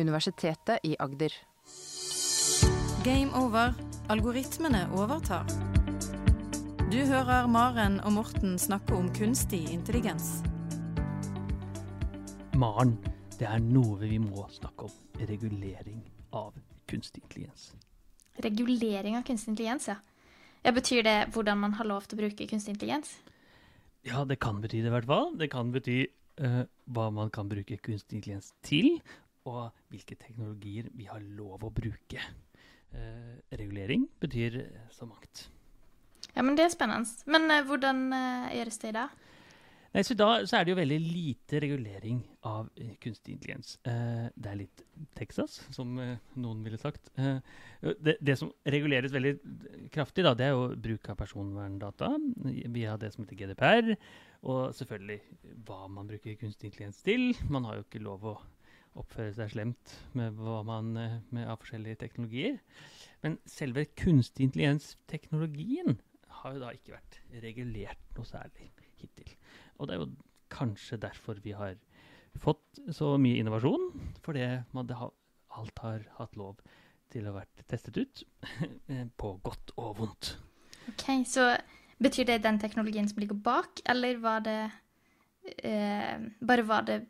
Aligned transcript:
Universitetet 0.00 0.84
i 0.84 0.96
Agder. 0.98 1.34
Game 3.04 3.30
over. 3.36 3.74
Algoritmene 4.10 4.88
overtar. 4.96 5.46
Du 6.90 6.98
hører 7.06 7.46
Maren 7.46 8.00
og 8.02 8.12
Morten 8.16 8.56
snakke 8.58 8.96
om 8.98 9.06
kunstig 9.14 9.60
intelligens. 9.70 10.40
Maren, 12.58 12.96
det 13.38 13.46
er 13.46 13.62
noe 13.62 13.94
vi 14.02 14.18
må 14.18 14.42
snakke 14.50 14.88
om. 14.88 14.96
Regulering 15.30 16.00
av 16.34 16.56
kunstig 16.90 17.22
intelligens. 17.22 17.70
Regulering 18.42 19.16
av 19.20 19.22
kunstig 19.28 19.54
intelligens, 19.54 19.86
ja. 19.92 19.96
ja. 20.64 20.74
Betyr 20.74 21.06
det 21.06 21.16
hvordan 21.30 21.62
man 21.62 21.78
har 21.78 21.86
lov 21.86 22.10
til 22.10 22.18
å 22.18 22.24
bruke 22.24 22.48
kunstig 22.50 22.74
intelligens? 22.74 23.14
Ja, 24.04 24.24
det 24.24 24.40
kan 24.42 24.58
bety 24.60 24.82
det 24.82 24.90
i 24.90 24.94
hvert 24.96 25.08
fall. 25.08 25.30
Det 25.38 25.50
kan 25.52 25.70
bety 25.72 26.02
uh, 26.42 26.64
hva 26.90 27.08
man 27.14 27.30
kan 27.30 27.48
bruke 27.48 27.78
kunstig 27.78 28.18
intelligens 28.18 28.50
til, 28.66 28.96
og 29.48 29.70
hvilke 29.92 30.18
teknologier 30.20 30.90
vi 30.96 31.08
har 31.08 31.22
lov 31.38 31.64
å 31.64 31.72
bruke. 31.72 32.20
Eh, 32.90 33.34
regulering 33.56 34.08
betyr 34.20 34.60
så 34.90 35.06
mangt. 35.06 35.48
Ja, 36.34 36.42
men 36.42 36.56
Det 36.56 36.64
er 36.64 36.74
spennende. 36.74 37.08
Men 37.26 37.50
eh, 37.50 37.64
hvordan 37.64 38.10
gjøres 38.54 38.78
det 38.78 38.88
i 38.88 38.98
dag? 38.98 39.18
Nei, 39.90 40.04
så 40.06 40.14
Da 40.14 40.46
så 40.46 40.56
er 40.56 40.64
det 40.64 40.70
jo 40.70 40.78
veldig 40.78 40.98
lite 41.02 41.58
regulering 41.64 42.20
av 42.46 42.68
uh, 42.78 42.90
kunstig 43.02 43.32
intelligens. 43.34 43.72
Uh, 43.82 44.30
det 44.38 44.50
er 44.52 44.58
litt 44.60 44.84
Texas, 45.18 45.56
som 45.74 45.98
noen 45.98 46.60
ville 46.62 46.78
sagt. 46.78 47.10
Det, 47.16 48.14
det, 48.20 48.36
som 48.38 48.52
reguleres 48.62 49.10
veldig 49.10 49.32
kraftig, 49.90 50.22
da, 50.22 50.36
det 50.38 50.46
er 50.46 50.54
jo 50.54 50.68
bruk 50.78 51.10
av 51.10 51.18
personverndata 51.18 52.12
via 52.70 52.94
det 53.00 53.10
som 53.14 53.24
heter 53.24 53.40
GDPR. 53.40 53.90
Og 54.46 54.76
selvfølgelig 54.78 55.18
hva 55.66 55.88
man 55.90 56.06
bruker 56.06 56.38
kunstig 56.38 56.70
intelligens 56.70 57.02
til. 57.02 57.32
Man 57.50 57.66
har 57.66 57.80
jo 57.80 57.88
ikke 57.88 58.04
lov 58.04 58.28
å 58.30 58.36
oppføre 58.98 59.34
seg 59.36 59.52
slemt 59.52 59.94
med 60.18 60.38
hva 60.38 60.60
man 60.66 60.92
med 60.94 61.44
av 61.46 61.60
forskjellige 61.62 62.00
teknologier. 62.02 62.58
Men 63.24 63.38
selve 63.48 63.86
kunstig 63.98 64.48
intelligens-teknologien 64.48 66.00
har 66.40 66.56
jo 66.56 66.62
da 66.62 66.72
ikke 66.74 66.96
vært 66.96 67.20
regulert 67.44 68.16
noe 68.16 68.28
særlig 68.28 68.70
hittil. 69.00 69.32
Og 69.78 69.88
det 69.88 69.96
er 69.96 70.02
jo 70.02 70.10
kanskje 70.50 70.98
derfor 71.00 71.40
vi 71.44 71.54
har 71.56 71.76
fått 72.40 72.80
så 72.94 73.14
mye 73.20 73.40
innovasjon. 73.40 73.90
Fordi 74.24 74.46
har, 74.46 75.12
alt 75.60 75.82
har 75.84 76.06
hatt 76.18 76.38
lov 76.40 76.60
til 77.10 77.26
å 77.26 77.34
vært 77.36 77.64
testet 77.70 77.98
ut. 78.00 78.24
på 79.20 79.34
godt 79.44 79.74
og 79.76 79.98
vondt. 80.00 80.34
Ok, 80.90 81.06
Så 81.26 81.52
betyr 82.00 82.30
det 82.30 82.42
den 82.44 82.58
teknologien 82.60 83.08
som 83.08 83.20
ligger 83.20 83.36
bak, 83.36 83.82
eller 83.84 84.18
var 84.22 84.44
det 84.46 84.60
eh, 85.62 86.16
bare 86.40 86.66
var 86.66 86.86
det 86.88 87.02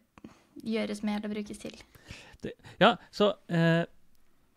gjøres 0.65 1.03
med 1.07 1.21
eller 1.21 1.35
brukes 1.35 1.63
til? 1.63 1.77
Det, 2.43 2.55
ja, 2.81 2.95
så 3.15 3.33
eh, 3.53 3.85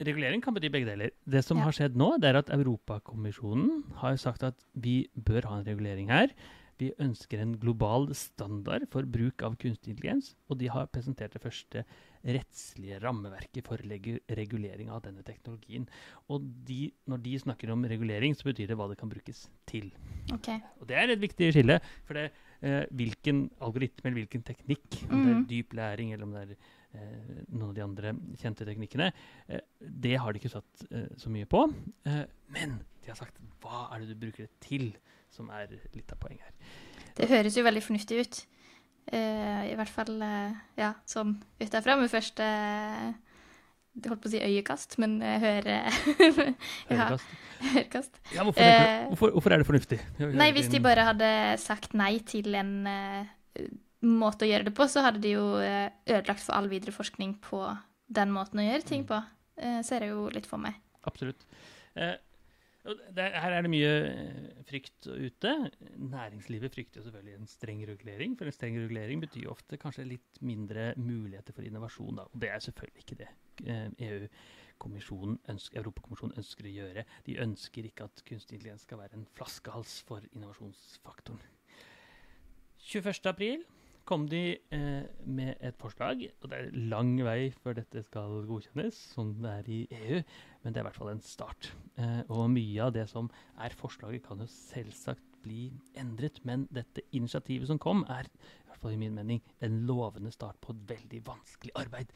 regulering 0.04 0.44
kan 0.44 0.56
bety 0.56 0.72
begge 0.74 0.90
deler. 0.90 1.14
Det 1.26 1.44
som 1.46 1.60
ja. 1.60 1.68
har 1.68 1.76
skjedd 1.76 2.00
nå, 2.00 2.16
det 2.22 2.32
er 2.32 2.42
at 2.42 2.52
Europakommisjonen 2.54 3.84
har 4.02 4.20
sagt 4.22 4.46
at 4.48 4.60
vi 4.74 5.04
bør 5.14 5.50
ha 5.50 5.60
en 5.60 5.68
regulering 5.70 6.12
her. 6.14 6.34
Vi 6.82 6.90
ønsker 7.02 7.40
en 7.40 7.54
global 7.62 8.10
standard 8.18 8.88
for 8.92 9.06
bruk 9.08 9.44
av 9.46 9.56
kunstig 9.62 9.94
intelligens, 9.94 10.32
og 10.50 10.58
de 10.60 10.72
har 10.74 10.90
presentert 10.92 11.36
det 11.36 11.44
første 11.44 11.84
rettslige 12.24 12.98
rammeverket 13.04 13.68
for 13.68 13.82
regulering 13.84 14.90
av 14.90 15.04
denne 15.06 15.24
teknologien. 15.28 15.86
Og 16.34 16.48
de, 16.68 16.88
når 17.10 17.22
de 17.26 17.36
snakker 17.44 17.72
om 17.74 17.86
regulering, 17.88 18.36
så 18.36 18.50
betyr 18.50 18.72
det 18.72 18.80
hva 18.80 18.90
det 18.90 18.98
kan 19.00 19.12
brukes 19.12 19.46
til. 19.70 19.92
Okay. 20.34 20.64
Og 20.82 20.90
det 20.90 20.98
er 20.98 21.14
et 21.14 21.22
viktig 21.22 21.52
skille. 21.54 21.78
For 22.08 22.18
det, 22.18 22.32
eh, 22.64 22.84
hvilken 22.96 23.46
algoritme 23.64 24.10
eller 24.10 24.24
hvilken 24.24 24.46
teknikk, 24.48 24.88
mm. 25.04 25.12
om 25.12 25.20
det 25.20 25.34
er 25.34 25.38
mm. 25.42 25.46
dyp 25.52 25.76
læring 25.80 26.14
eller 26.14 26.28
om 26.28 26.34
det 26.36 26.44
er 26.44 26.56
eh, 26.56 27.44
noen 27.52 27.70
av 27.70 27.76
de 27.78 27.86
andre 27.86 28.16
kjente 28.42 28.68
teknikkene, 28.68 29.12
eh, 29.48 29.66
det 30.06 30.16
har 30.20 30.34
de 30.34 30.42
ikke 30.42 30.54
satt 30.56 30.86
eh, 30.90 31.10
så 31.20 31.34
mye 31.34 31.50
på. 31.50 31.66
Eh, 32.10 32.24
men 32.56 32.80
de 33.04 33.12
har 33.12 33.20
sagt 33.20 33.42
hva 33.64 33.88
er 33.94 34.04
det 34.04 34.14
du 34.14 34.24
bruker 34.26 34.48
det 34.48 34.64
til? 34.64 34.94
som 35.34 35.50
er 35.50 35.72
litt 35.96 36.12
av 36.14 36.20
poenget 36.22 36.46
her. 36.46 36.74
Det 37.18 37.30
høres 37.32 37.56
jo 37.58 37.66
veldig 37.66 37.82
fornuftig 37.82 38.20
ut. 38.22 38.42
Uh, 39.10 39.66
I 39.68 39.74
hvert 39.76 39.92
fall 39.92 40.22
ja, 40.80 40.94
sånn 41.10 41.34
utenfra 41.60 41.98
med 42.00 42.12
første 42.12 42.46
uh, 42.46 43.33
holdt 44.02 44.24
på 44.24 44.30
å 44.30 44.34
si 44.34 44.42
øyekast, 44.42 44.98
men 45.04 45.20
høre. 45.22 45.80
Ja, 46.94 47.14
ørekast. 47.74 48.18
Ja, 48.34 48.44
hvorfor, 48.44 48.60
det, 48.60 49.08
hvorfor, 49.14 49.34
hvorfor, 49.38 49.54
er 49.54 49.62
det 49.62 49.68
fornuftig? 49.70 50.00
Nei, 50.34 50.50
Hvis 50.56 50.68
de 50.74 50.82
bare 50.84 51.06
hadde 51.08 51.30
sagt 51.62 51.94
nei 51.96 52.18
til 52.28 52.58
en 52.60 52.74
måte 54.04 54.44
å 54.44 54.50
gjøre 54.50 54.68
det 54.68 54.76
på, 54.76 54.88
så 54.92 55.06
hadde 55.06 55.22
de 55.24 55.36
jo 55.38 55.46
ødelagt 55.62 56.44
for 56.44 56.58
all 56.58 56.68
videre 56.72 56.92
forskning 56.96 57.38
på 57.46 57.62
den 58.14 58.34
måten 58.34 58.62
å 58.62 58.66
gjøre 58.66 58.88
ting 58.88 59.06
på. 59.08 59.20
Uh, 59.60 59.80
ser 59.86 60.06
jeg 60.06 60.14
jo 60.14 60.28
litt 60.34 60.50
for 60.50 60.62
meg. 60.62 60.78
Absolutt. 61.08 61.46
Eh, 62.00 62.16
der, 62.84 63.36
her 63.40 63.54
er 63.56 63.64
det 63.64 63.72
mye 63.72 63.92
eh, 64.10 64.64
frykt 64.68 65.08
ute. 65.08 65.52
Næringslivet 65.96 66.74
frykter 66.74 67.00
jo 67.00 67.06
selvfølgelig 67.06 67.36
en 67.40 67.48
streng 67.48 67.84
regulering. 67.88 68.36
For 68.38 68.50
en 68.50 68.56
streng 68.56 68.76
regulering 68.76 69.24
betyr 69.24 69.48
ofte 69.52 69.80
kanskje 69.80 70.08
litt 70.10 70.42
mindre 70.44 70.90
muligheter 71.00 71.56
for 71.56 71.64
innovasjon. 71.64 72.20
Da. 72.20 72.28
Og 72.28 72.42
det 72.44 72.52
er 72.52 72.66
selvfølgelig 72.66 73.06
ikke 73.06 73.20
det 73.22 73.30
EU-kommisjonen 74.10 75.40
eh, 75.48 75.56
e 75.56 75.80
Europakommisjonen 75.80 76.36
ønsker 76.44 76.68
å 76.68 76.76
gjøre. 76.76 77.06
De 77.28 77.40
ønsker 77.46 77.88
ikke 77.88 78.10
at 78.10 78.26
kunstig 78.28 78.60
intelligens 78.60 78.84
skal 78.88 79.00
være 79.00 79.20
en 79.20 79.30
flaskehals 79.38 80.02
for 80.10 80.26
innovasjonsfaktoren. 80.34 81.40
21.4 82.84 83.64
kom 84.08 84.26
de 84.28 84.42
eh, 84.76 85.04
med 85.26 85.54
et 85.64 85.78
forslag. 85.80 86.24
og 86.42 86.50
Det 86.50 86.58
er 86.58 86.74
lang 86.92 87.16
vei 87.24 87.52
før 87.64 87.78
dette 87.80 88.04
skal 88.06 88.44
godkjennes, 88.50 88.98
som 89.16 89.34
det 89.42 89.52
er 89.52 89.70
i 89.72 89.80
EU, 90.00 90.24
men 90.64 90.74
det 90.74 90.80
er 90.80 90.84
i 90.84 90.88
hvert 90.90 91.00
fall 91.00 91.14
en 91.14 91.24
start. 91.24 91.72
Eh, 91.98 92.22
og 92.28 92.52
mye 92.52 92.84
av 92.84 92.94
det 92.96 93.08
som 93.12 93.30
er 93.64 93.76
forslaget, 93.80 94.26
kan 94.28 94.44
jo 94.44 94.50
selvsagt 94.50 95.40
bli 95.44 95.70
endret, 96.00 96.42
men 96.48 96.68
dette 96.72 97.04
initiativet 97.16 97.68
som 97.68 97.80
kom, 97.82 98.04
er 98.12 98.28
i 98.28 98.68
hvert 98.70 98.84
fall 98.84 98.96
i 98.96 99.00
min 99.00 99.16
mening 99.16 99.42
en 99.64 99.82
lovende 99.88 100.32
start 100.32 100.60
på 100.64 100.76
et 100.76 100.84
veldig 100.94 101.24
vanskelig 101.28 101.76
arbeid. 101.80 102.12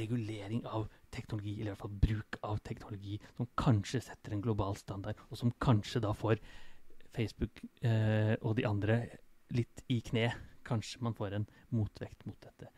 Regulering 0.00 0.64
av 0.68 0.88
teknologi, 1.12 1.58
eller 1.58 1.72
i 1.72 1.74
hvert 1.74 1.84
fall 1.86 2.00
bruk 2.06 2.40
av 2.48 2.62
teknologi, 2.68 3.18
som 3.36 3.50
kanskje 3.60 4.04
setter 4.08 4.36
en 4.36 4.44
global 4.44 4.76
standard, 4.80 5.20
og 5.30 5.40
som 5.40 5.52
kanskje 5.64 6.04
da 6.04 6.14
får 6.16 6.40
Facebook 7.12 7.60
eh, 7.84 8.38
og 8.40 8.56
de 8.56 8.64
andre 8.64 9.02
litt 9.52 9.84
i 9.92 9.98
kne 10.00 10.30
kanskje 10.66 11.02
man 11.04 11.16
får 11.18 11.38
en 11.38 11.46
motvekt 11.74 12.26
mot 12.28 12.38
dette 12.44 12.70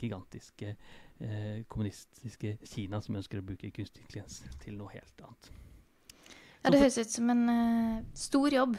gigantiske 0.00 0.70
eh, 0.72 1.64
kommunistiske 1.68 2.56
Kina 2.64 3.02
som 3.04 3.18
ønsker 3.20 3.42
å 3.42 3.46
bruke 3.46 3.70
kunstig 3.74 4.06
intelligens 4.06 4.40
til 4.62 4.78
noe 4.78 4.92
helt 4.94 5.26
annet. 5.26 5.50
Ja, 6.62 6.70
det 6.70 6.78
høres 6.78 6.98
ut 7.02 7.10
som 7.10 7.30
en 7.32 7.42
uh, 7.50 8.02
stor 8.14 8.54
jobb. 8.54 8.76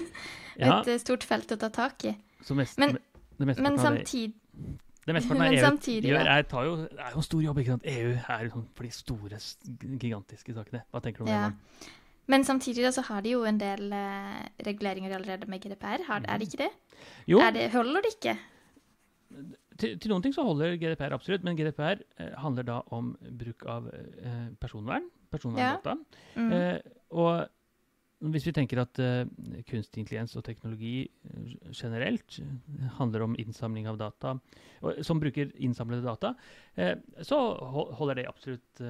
Et 0.60 0.66
ja. 0.66 0.80
Eh, 0.82 0.98
stort 1.00 1.24
felt 1.24 1.52
å 1.54 1.58
ta 1.60 1.70
tak 1.72 2.04
i. 2.10 2.14
Mest, 2.58 2.80
men, 2.80 2.98
men 3.38 3.76
samtidig 3.78 4.34
det 5.06 5.14
mesteparten 5.16 5.44
av 5.44 5.52
EU 5.54 5.62
samtidig, 5.64 6.10
gjør, 6.10 6.28
er, 6.28 6.44
jo, 6.66 6.74
er, 6.98 7.14
jo 7.14 7.22
en 7.22 7.26
stor 7.26 7.42
jobb. 7.44 7.58
ikke 7.62 7.76
sant? 7.76 7.88
EU 7.88 8.10
er 8.18 8.44
jo 8.44 8.52
sånn 8.54 8.68
for 8.76 8.86
de 8.86 8.92
store, 8.94 9.40
gigantiske 10.02 10.54
sakene. 10.56 10.82
Hva 10.90 11.02
tenker 11.04 11.24
du 11.24 11.30
om 11.30 11.32
ja. 11.32 11.48
det? 11.48 11.94
Men 12.30 12.44
samtidig 12.44 12.84
da, 12.84 12.92
så 12.94 13.04
har 13.08 13.24
de 13.24 13.34
jo 13.34 13.44
en 13.48 13.58
del 13.60 13.92
eh, 13.96 14.40
reguleringer 14.66 15.14
allerede 15.16 15.48
med 15.50 15.62
GDPR. 15.62 16.04
Har, 16.06 16.24
er 16.28 16.40
det 16.40 16.48
ikke 16.48 16.64
det? 16.64 16.70
Jo. 17.30 17.40
Det, 17.54 17.70
holder 17.74 18.04
det 18.06 18.12
ikke? 18.16 18.36
Til, 19.80 19.94
til, 19.96 20.10
noen 20.12 20.24
ting 20.24 20.34
så 20.36 20.44
holder 20.44 20.76
GDPR 20.80 21.14
absolutt, 21.16 21.46
men 21.46 21.56
GDPR 21.58 22.02
eh, 22.20 22.34
handler 22.42 22.68
da 22.68 22.82
om 22.94 23.14
bruk 23.40 23.64
av 23.70 23.88
eh, 23.94 24.44
personvern. 24.60 25.08
Personverndata. 25.30 25.96
Ja. 26.34 26.42
Mm. 26.42 26.94
og 27.14 28.30
hvis 28.34 28.44
vi 28.44 28.52
tenker 28.52 28.82
at 28.82 28.98
kunstig 29.70 30.02
intelligens 30.02 30.34
og 30.36 30.42
teknologi 30.44 31.06
generelt 31.72 32.34
handler 32.98 33.22
om 33.24 33.36
innsamling 33.38 33.86
av 33.88 33.96
data, 33.96 34.34
og, 34.82 34.98
som 35.06 35.22
bruker 35.22 35.54
innsamlede 35.56 36.02
data, 36.04 36.34
så 37.24 37.38
holder 37.96 38.18
det 38.18 38.26
absolutt 38.28 38.82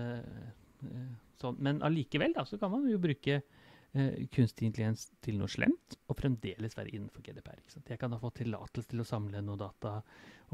Sånn. 1.41 1.59
Men 1.63 1.81
allikevel 1.87 2.37
så 2.47 2.59
kan 2.61 2.73
man 2.75 2.87
jo 2.91 3.01
bruke 3.01 3.41
uh, 3.41 4.13
kunstig 4.35 4.69
intelligens 4.69 5.09
til 5.25 5.39
noe 5.41 5.51
slemt, 5.51 5.97
og 6.09 6.19
fremdeles 6.21 6.77
være 6.79 6.93
innenfor 6.93 7.25
GDPR. 7.27 7.63
Jeg 7.81 8.01
kan 8.01 8.13
ha 8.15 8.21
fått 8.21 8.41
tillatelse 8.43 8.93
til 8.93 9.03
å 9.03 9.09
samle 9.09 9.43
noe 9.45 9.61
data 9.61 9.99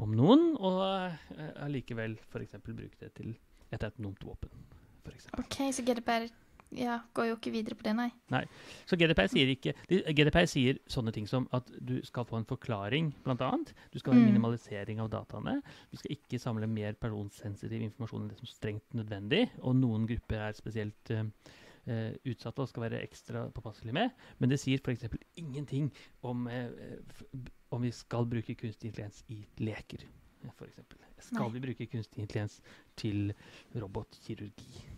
om 0.03 0.13
noen, 0.13 0.51
og 0.55 0.81
eh, 0.85 1.53
allikevel 1.65 2.19
f.eks. 2.21 2.59
bruke 2.63 2.99
det 3.01 3.11
til 3.17 3.31
et 3.73 3.83
autonomt 3.83 4.21
våpen. 4.23 4.51
For 5.03 5.15
eksempel. 5.15 5.43
ok, 5.43 5.57
så 5.73 5.85
GDPR 5.87 6.27
ja, 6.75 6.97
går 7.15 7.29
jo 7.29 7.35
ikke 7.37 7.51
videre 7.53 7.75
på 7.79 7.85
det, 7.85 7.93
nei. 7.95 8.07
Nei. 8.33 8.41
Så 8.89 8.97
GDPR 8.99 9.29
sier, 9.31 9.51
ikke, 9.53 9.73
GDPR 9.87 10.47
sier 10.51 10.79
sånne 10.91 11.13
ting 11.15 11.27
som 11.29 11.45
at 11.55 11.69
du 11.79 11.95
skal 12.05 12.27
få 12.27 12.41
en 12.41 12.47
forklaring, 12.47 13.13
bl.a. 13.23 13.51
Du 13.93 13.99
skal 14.01 14.13
ha 14.13 14.17
en 14.17 14.25
mm. 14.25 14.31
minimalisering 14.33 14.99
av 15.03 15.11
dataene. 15.13 15.61
Du 15.91 15.99
skal 15.99 16.17
ikke 16.17 16.41
samle 16.43 16.67
mer 16.67 16.97
personsensitiv 16.99 17.85
informasjon 17.87 18.25
enn 18.25 18.33
det 18.33 18.39
som 18.41 18.49
er 18.49 18.51
strengt 18.51 18.99
nødvendig. 18.99 19.45
Og 19.63 19.77
noen 19.79 20.09
grupper 20.09 20.43
er 20.49 20.59
spesielt 20.59 21.13
uh, 21.15 21.31
utsatte 22.27 22.65
og 22.65 22.71
skal 22.73 22.87
være 22.89 23.01
ekstra 23.07 23.47
påpasselige 23.55 23.95
med. 24.01 24.27
Men 24.41 24.51
det 24.51 24.59
sier 24.63 24.83
f.eks. 24.83 25.07
ingenting 25.39 25.87
om, 26.27 26.49
uh, 26.51 27.47
om 27.71 27.87
vi 27.87 27.93
skal 27.95 28.27
bruke 28.27 28.59
kunstig 28.59 28.91
intelligens 28.91 29.23
i 29.31 29.39
leker. 29.63 30.03
f.eks. 30.51 30.83
Skal 31.31 31.47
Nei. 31.47 31.55
vi 31.55 31.65
bruke 31.69 31.89
kunstig 31.95 32.27
intelligens 32.27 32.59
til 32.99 33.31
robotkirurgi? 33.79 34.96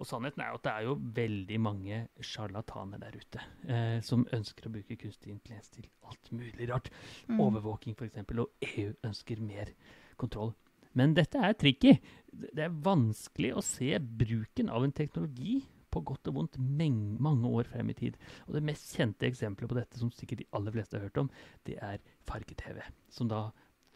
Og 0.00 0.08
sannheten 0.08 0.40
er 0.40 0.52
jo 0.52 0.58
at 0.58 0.64
det 0.64 0.72
er 0.72 0.86
jo 0.86 0.94
veldig 1.20 1.58
mange 1.60 1.98
sjarlataner 2.24 3.02
der 3.02 3.18
ute 3.20 3.42
eh, 3.68 3.98
som 4.04 4.24
ønsker 4.32 4.66
å 4.66 4.72
bruke 4.72 4.96
kunstig 5.00 5.34
intelligens 5.34 5.68
til 5.74 5.88
alt 6.08 6.30
mulig 6.32 6.70
rart. 6.70 6.88
Mm. 7.28 7.42
Overvåking 7.44 7.98
f.eks., 7.98 8.22
og 8.32 8.70
EU 8.70 8.94
ønsker 9.06 9.44
mer 9.44 9.74
kontroll. 10.20 10.54
Men 10.96 11.12
dette 11.14 11.38
er 11.38 11.54
tricky. 11.58 11.98
Det 12.32 12.64
er 12.64 12.80
vanskelig 12.86 13.52
å 13.54 13.64
se 13.64 13.92
bruken 14.00 14.72
av 14.72 14.86
en 14.86 14.96
teknologi 14.96 15.60
på 15.90 16.02
godt 16.06 16.30
og 16.30 16.36
vondt 16.38 16.58
mange 16.58 17.50
år 17.50 17.68
frem 17.70 17.90
i 17.92 17.96
tid. 17.98 18.18
Og 18.46 18.56
det 18.56 18.64
mest 18.66 18.94
kjente 18.96 19.28
eksempelet 19.28 19.70
på 19.70 19.78
dette, 19.78 20.00
som 20.00 20.12
sikkert 20.14 20.44
de 20.44 20.50
aller 20.56 20.74
fleste 20.74 20.96
har 20.96 21.08
hørt 21.08 21.24
om, 21.24 21.32
det 21.66 21.76
er 21.82 22.02
farge-TV. 22.30 22.80
Som 23.12 23.30
da 23.30 23.48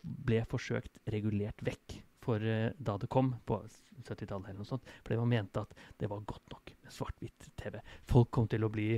ble 0.05 0.43
forsøkt 0.51 1.01
regulert 1.15 1.63
vekk 1.65 2.03
for 2.25 2.41
eh, 2.43 2.73
da 2.81 2.97
det 3.01 3.11
kom 3.13 3.35
på 3.47 3.61
70-tallet 4.05 4.51
eller 4.51 4.63
noe 4.65 4.69
sånt. 4.73 4.89
Fordi 5.05 5.21
man 5.21 5.31
mente 5.37 5.63
at 5.63 5.77
det 6.01 6.09
var 6.11 6.25
godt 6.27 6.49
nok 6.53 6.73
med 6.85 6.93
svart-hvitt-TV. 6.93 7.79
Folk 8.11 8.33
kom 8.35 8.49
til 8.51 8.65
å 8.67 8.73
bli 8.73 8.89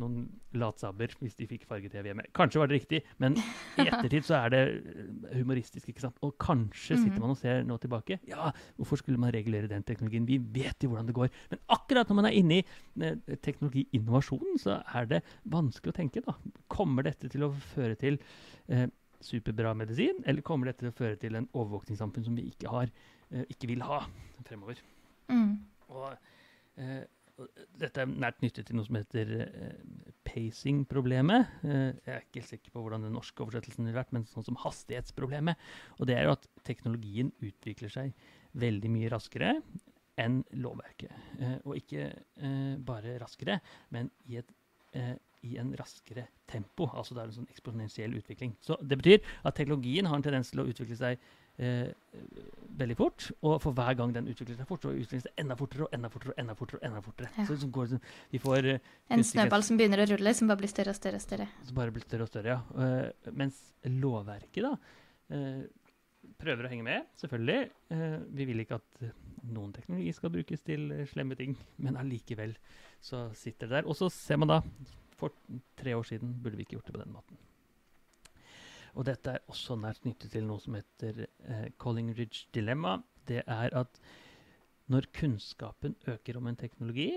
noen 0.00 0.22
latsabber 0.56 1.12
hvis 1.20 1.34
de 1.36 1.44
fikk 1.50 1.66
farge-TV 1.68 2.06
hjemme. 2.08 2.24
Kanskje 2.36 2.60
var 2.62 2.70
det 2.70 2.78
riktig, 2.78 3.02
men 3.20 3.34
i 3.36 3.84
ettertid 3.84 4.24
så 4.24 4.38
er 4.38 4.52
det 4.54 4.60
eh, 4.72 5.34
humoristisk. 5.36 5.90
ikke 5.92 6.00
sant? 6.06 6.16
Og 6.24 6.32
kanskje 6.40 6.96
sitter 6.96 7.18
Mhm. 7.18 7.20
man 7.26 7.34
og 7.34 7.40
ser 7.40 7.62
nå 7.68 7.76
tilbake. 7.82 8.18
Ja, 8.28 8.50
hvorfor 8.80 8.96
skulle 9.02 9.20
man 9.20 9.32
regulere 9.36 9.68
den 9.68 9.84
teknologien? 9.84 10.26
Vi 10.26 10.38
vet 10.38 10.80
jo 10.82 10.88
hvordan 10.94 11.06
det 11.12 11.14
går. 11.18 11.28
Men 11.52 11.60
akkurat 11.76 12.08
når 12.08 12.18
man 12.22 12.30
er 12.30 12.38
inne 12.40 12.60
i 12.62 12.64
eh, 13.04 13.36
teknologiinnovasjonen, 13.44 14.58
så 14.60 14.80
er 14.94 15.06
det 15.12 15.22
vanskelig 15.52 15.92
å 15.92 15.96
tenke. 16.00 16.24
da. 16.24 16.34
Kommer 16.72 17.04
dette 17.06 17.28
til 17.28 17.44
å 17.46 17.52
føre 17.74 17.96
til 18.00 18.18
eh, 18.68 18.86
superbra 19.26 19.74
medisin, 19.78 20.22
eller 20.26 20.44
kommer 20.46 20.70
dette 20.70 20.84
til 20.84 20.92
å 20.92 20.96
føre 20.96 21.18
til 21.20 21.38
en 21.38 21.48
overvåkningssamfunn 21.52 22.26
som 22.26 22.36
vi 22.38 22.48
ikke 22.50 22.70
har, 22.72 22.92
eh, 23.30 23.44
ikke 23.52 23.70
vil 23.72 23.84
ha 23.86 24.04
fremover? 24.46 24.82
Mm. 25.30 25.58
Og, 25.88 26.16
eh, 26.76 27.04
dette 27.80 28.02
er 28.02 28.10
nært 28.10 28.38
knyttet 28.40 28.68
til 28.68 28.76
noe 28.76 28.86
som 28.86 28.98
heter 28.98 29.30
eh, 29.46 30.10
pacing-problemet. 30.28 31.48
Eh, 31.64 31.88
jeg 32.04 32.12
er 32.14 32.26
ikke 32.26 32.42
helt 32.42 32.50
sikker 32.50 32.74
på 32.74 32.84
hvordan 32.84 33.06
den 33.06 33.16
norske 33.16 33.44
oversettelsen 33.44 33.86
ville 33.86 33.98
vært, 33.98 34.12
men 34.14 34.26
sånn 34.28 34.46
som 34.46 34.58
hastighetsproblemet. 34.62 35.60
Og 35.98 36.08
det 36.10 36.18
er 36.18 36.28
jo 36.28 36.36
at 36.36 36.46
teknologien 36.68 37.32
utvikler 37.42 37.92
seg 37.92 38.12
veldig 38.58 38.92
mye 38.92 39.10
raskere 39.12 39.56
enn 40.20 40.42
lovverket. 40.60 41.12
Eh, 41.40 41.58
og 41.64 41.78
ikke 41.80 42.08
eh, 42.12 42.74
bare 42.84 43.18
raskere, 43.22 43.58
men 43.94 44.12
i, 44.28 44.42
et, 44.42 44.52
i 45.42 45.56
en 45.58 45.72
raskere 45.78 46.26
tempo. 46.50 46.86
Altså 46.94 47.14
det 47.16 47.22
er 47.24 47.30
en 47.30 47.38
sånn 47.40 47.48
eksponentiell 47.50 48.14
utvikling. 48.18 48.56
Så 48.62 48.76
det 48.82 48.98
betyr 49.00 49.18
at 49.42 49.56
teknologien 49.58 50.06
har 50.06 50.16
en 50.18 50.22
tendens 50.26 50.52
til 50.52 50.62
å 50.62 50.66
utvikle 50.70 50.96
seg 51.00 51.18
eh, 51.58 51.88
veldig 52.78 52.96
fort. 52.98 53.26
Og 53.42 53.56
for 53.64 53.74
hver 53.76 53.96
gang 53.98 54.14
den 54.14 54.30
utvikler 54.30 54.56
seg 54.60 54.68
fort, 54.70 54.86
så 54.86 54.92
utvikler 54.94 55.18
den 55.18 55.24
seg 55.26 55.42
enda 55.44 55.56
fortere 55.58 55.88
og 55.88 55.96
enda 55.98 56.10
fortere. 56.14 56.32
og 56.36 56.40
enda 56.44 56.54
fortere 56.60 56.78
og 56.82 56.86
enda 56.90 57.02
fortere. 57.08 57.32
Ja. 57.38 57.46
Så, 57.50 57.58
så 57.64 57.70
går 57.74 57.88
det, 57.90 57.98
sånn- 57.98 58.32
vi 58.36 58.42
får 58.46 58.70
eh, 58.76 58.78
En 59.18 59.26
snøball 59.26 59.66
som 59.66 59.80
begynner 59.80 60.04
å 60.04 60.08
rulle, 60.12 60.34
som 60.38 60.48
bare 60.52 60.62
blir 60.62 60.72
større 60.72 60.94
og 60.94 61.00
større. 61.00 61.18
og 61.20 61.26
større. 61.26 61.48
som 61.66 61.74
bare 61.80 61.90
blir 61.98 62.06
større 62.06 62.28
og 62.28 62.32
større, 62.32 62.56
ja. 62.56 62.86
Eh, 62.86 63.30
mens 63.42 63.60
lovverket 63.90 64.62
da 64.68 64.76
eh, 65.34 65.62
prøver 66.38 66.66
å 66.66 66.70
henge 66.70 66.86
med, 66.86 67.10
selvfølgelig. 67.18 67.60
Eh, 67.90 68.18
vi 68.38 68.44
vil 68.48 68.62
ikke 68.62 68.78
at 68.78 69.04
noen 69.52 69.72
teknologi 69.74 70.12
skal 70.14 70.30
brukes 70.30 70.62
til 70.62 70.88
eh, 70.94 71.06
slemme 71.10 71.34
ting, 71.38 71.56
men 71.82 71.98
allikevel 71.98 72.54
så 73.02 73.24
sitter 73.34 73.66
det 73.66 73.80
der. 73.80 73.88
Og 73.90 73.96
så 73.98 74.06
ser 74.14 74.38
man 74.38 74.48
da, 74.52 74.60
for 75.22 75.34
tre 75.78 75.94
år 75.96 76.06
siden 76.08 76.34
burde 76.42 76.58
vi 76.58 76.66
ikke 76.66 76.78
gjort 76.78 76.90
det 76.90 76.96
på 76.98 77.02
den 77.04 77.14
måten. 77.14 77.40
Og 78.92 79.06
dette 79.08 79.32
er 79.32 79.46
også 79.48 79.78
nært 79.80 80.02
knyttet 80.04 80.34
til 80.34 80.44
noe 80.44 80.60
som 80.60 80.76
heter 80.76 81.24
eh, 81.24 81.68
Collingridge 81.80 82.50
dilemma. 82.52 82.98
Det 83.28 83.40
er 83.46 83.72
at 83.78 84.00
når 84.92 85.08
kunnskapen 85.16 85.94
øker 86.10 86.36
om 86.36 86.50
en 86.50 86.58
teknologi, 86.58 87.14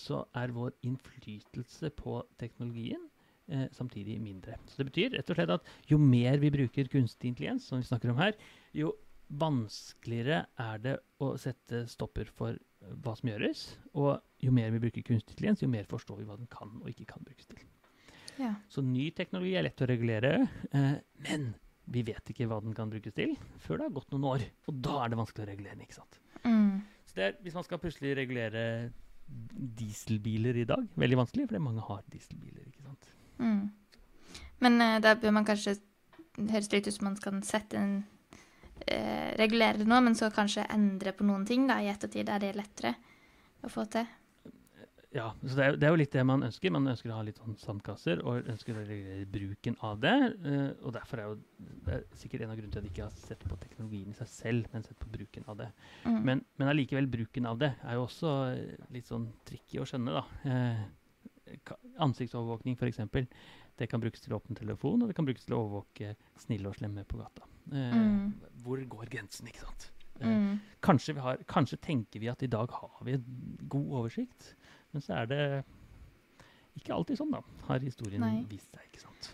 så 0.00 0.24
er 0.34 0.54
vår 0.56 0.72
innflytelse 0.88 1.92
på 1.94 2.16
teknologien 2.40 3.04
eh, 3.46 3.68
samtidig 3.76 4.18
mindre. 4.24 4.56
Så 4.66 4.82
det 4.82 4.88
betyr 4.90 5.14
rett 5.18 5.30
og 5.30 5.38
slett 5.38 5.54
at 5.54 5.72
jo 5.90 6.00
mer 6.00 6.40
vi 6.42 6.50
bruker 6.54 6.90
kunstig 6.90 7.30
intelligens, 7.30 7.68
som 7.68 7.78
vi 7.78 7.86
snakker 7.86 8.10
om 8.10 8.18
her, 8.18 8.34
jo 8.74 8.94
vanskeligere 9.28 10.44
er 10.60 10.82
det 10.82 10.96
å 11.22 11.34
sette 11.40 11.84
stopper 11.90 12.28
for 12.34 12.58
hva 13.04 13.14
som 13.18 13.30
gjøres. 13.30 13.64
Og 13.94 14.18
jo 14.44 14.52
mer 14.54 14.72
vi 14.74 14.82
bruker 14.82 15.06
kunstig 15.06 15.34
intelligens, 15.34 15.62
jo 15.64 15.70
mer 15.72 15.88
forstår 15.90 16.20
vi 16.20 16.28
hva 16.28 16.38
den 16.38 16.50
kan 16.52 16.72
og 16.80 16.90
ikke 16.90 17.08
kan 17.14 17.26
brukes 17.26 17.48
til. 17.50 17.62
Ja. 18.40 18.54
Så 18.68 18.82
ny 18.82 19.10
teknologi 19.14 19.54
er 19.54 19.66
lett 19.66 19.84
å 19.84 19.88
regulere, 19.88 20.32
eh, 20.74 20.96
men 21.28 21.52
vi 21.94 22.02
vet 22.06 22.32
ikke 22.32 22.48
hva 22.50 22.58
den 22.64 22.74
kan 22.76 22.90
brukes 22.90 23.14
til 23.14 23.36
før 23.62 23.78
det 23.78 23.88
har 23.88 23.96
gått 24.00 24.12
noen 24.14 24.28
år. 24.32 24.44
Og 24.70 24.82
da 24.82 24.98
er 25.04 25.12
det 25.12 25.20
vanskelig 25.20 25.46
å 25.46 25.50
regulere 25.52 25.76
den. 25.76 25.86
ikke 25.86 26.00
sant? 26.00 26.20
Mm. 26.44 26.82
Så 27.06 27.18
det 27.18 27.24
er, 27.28 27.36
Hvis 27.42 27.54
man 27.54 27.66
skal 27.66 27.80
plutselig 27.82 28.16
regulere 28.18 28.92
dieselbiler 29.78 30.56
i 30.60 30.66
dag, 30.68 30.88
veldig 31.00 31.16
vanskelig, 31.22 31.48
fordi 31.48 31.62
mange 31.64 31.84
har 31.84 32.02
dieselbiler. 32.12 32.66
ikke 32.68 32.82
sant? 32.84 33.12
Mm. 33.38 33.70
Men 34.64 34.80
uh, 34.80 34.98
da 35.02 35.14
bør 35.20 35.36
man 35.38 35.46
kanskje 35.46 35.78
høres 36.36 36.72
litt 36.72 36.88
ut 36.88 36.96
som 36.96 37.08
man 37.08 37.16
skal 37.16 37.40
sette 37.46 37.78
en 37.78 37.94
eh, 38.86 39.32
Regulere 39.38 39.80
det 39.80 39.88
nå, 39.88 40.00
men 40.04 40.18
så 40.18 40.30
kanskje 40.34 40.66
endre 40.74 41.14
på 41.16 41.26
noen 41.26 41.46
ting 41.48 41.68
da, 41.70 41.80
i 41.82 41.90
ettertid. 41.92 42.28
Er 42.28 42.42
det 42.42 42.54
lettere 42.58 42.94
å 43.64 43.72
få 43.72 43.86
til? 43.90 44.06
Ja, 45.14 45.28
så 45.46 45.54
det 45.54 45.64
er, 45.64 45.76
det 45.78 45.86
er 45.86 45.92
jo 45.94 45.98
litt 46.00 46.14
det 46.14 46.24
man 46.26 46.42
ønsker. 46.42 46.72
Man 46.74 46.90
ønsker 46.90 47.12
å 47.12 47.20
ha 47.20 47.24
litt 47.26 47.38
sånn 47.38 47.54
sandkasser 47.60 48.18
og 48.26 48.48
ønsker 48.50 48.74
å 48.74 48.82
regulere 48.82 49.28
bruken 49.30 49.76
av 49.86 50.00
det. 50.02 50.14
eh, 50.50 50.72
og 50.82 50.96
derfor 50.96 51.22
er 51.22 51.28
jo 51.28 51.36
det 51.86 51.94
er 51.94 52.02
sikkert 52.18 52.42
en 52.42 52.54
av 52.54 52.58
grunnene 52.58 52.74
til 52.74 52.82
at 52.82 52.88
de 52.88 52.90
ikke 52.90 53.06
har 53.06 53.14
sett 53.20 53.46
på 53.46 53.58
teknologien 53.62 54.10
i 54.10 54.18
seg 54.18 54.32
selv, 54.32 54.66
men 54.72 54.82
sett 54.82 54.98
på 54.98 55.12
bruken 55.14 55.46
av 55.46 55.60
det. 55.62 55.70
Mm. 56.02 56.18
Men, 56.26 56.44
men 56.58 56.72
allikevel, 56.72 57.06
bruken 57.14 57.46
av 57.46 57.62
det 57.62 57.70
er 57.84 57.94
jo 57.94 58.08
også 58.08 58.34
eh, 58.56 58.84
litt 58.96 59.06
sånn 59.06 59.30
tricky 59.46 59.78
å 59.78 59.86
skjønne, 59.86 60.18
da. 60.18 60.50
Eh, 60.50 60.84
ansiktsovervåkning, 62.02 62.74
f.eks. 62.74 63.04
Det 63.78 63.90
kan 63.90 64.02
brukes 64.02 64.24
til 64.24 64.34
å 64.34 64.42
åpne 64.42 64.58
telefon, 64.58 65.02
og 65.04 65.10
det 65.10 65.14
kan 65.14 65.26
brukes 65.28 65.46
til 65.46 65.54
å 65.54 65.62
overvåke 65.62 66.16
snille 66.42 66.72
og 66.72 66.78
slemme 66.80 67.06
på 67.06 67.22
gata. 67.22 67.46
Eh, 67.72 67.94
Mm. 67.94 68.34
Hvor 68.64 68.80
går 68.88 69.08
grensen, 69.10 69.46
ikke 69.48 69.60
sant? 69.64 69.90
Eh, 70.20 70.26
Mm. 70.28 70.60
kanskje, 70.82 71.14
vi 71.14 71.20
har, 71.20 71.36
kanskje 71.48 71.76
tenker 71.80 72.20
vi 72.20 72.28
at 72.28 72.42
i 72.42 72.46
dag 72.46 72.70
har 72.70 73.04
vi 73.04 73.12
en 73.14 73.24
god 73.68 73.86
oversikt, 74.00 74.54
men 74.92 75.02
så 75.02 75.14
er 75.22 75.26
det 75.26 75.64
ikke 76.78 76.94
alltid 76.94 77.18
sånn, 77.18 77.30
da. 77.32 77.40
Har 77.68 77.78
historien 77.80 78.20
Nei. 78.20 78.44
vist 78.48 78.70
seg, 78.72 78.82
ikke 78.92 79.00
sant. 79.00 79.32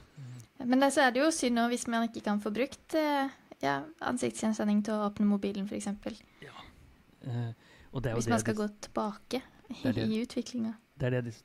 Men 0.58 0.80
det, 0.80 0.92
så 0.92 1.06
er 1.06 1.10
det 1.12 1.22
jo 1.22 1.30
synd 1.30 1.58
hvis 1.72 1.86
man 1.88 2.08
ikke 2.08 2.22
kan 2.22 2.40
få 2.40 2.50
brukt 2.52 2.94
eh, 2.94 3.30
ja, 3.62 3.82
ansiktsgjenkjenning 4.00 4.82
til 4.84 4.94
å 4.94 5.06
åpne 5.10 5.26
mobilen, 5.26 5.66
f.eks. 5.66 5.86
Eh, 5.86 7.52
det 8.00 8.06
er 8.10 8.14
Hvis 8.14 8.28
man 8.28 8.38
skal 8.40 8.54
det, 8.54 8.60
gå 8.60 8.68
tilbake 8.86 9.42
i, 9.68 9.88
i 10.00 10.22
utviklinga. 10.22 10.74
Det 10.96 11.06
er 11.06 11.10
det 11.10 11.24
disse 11.30 11.42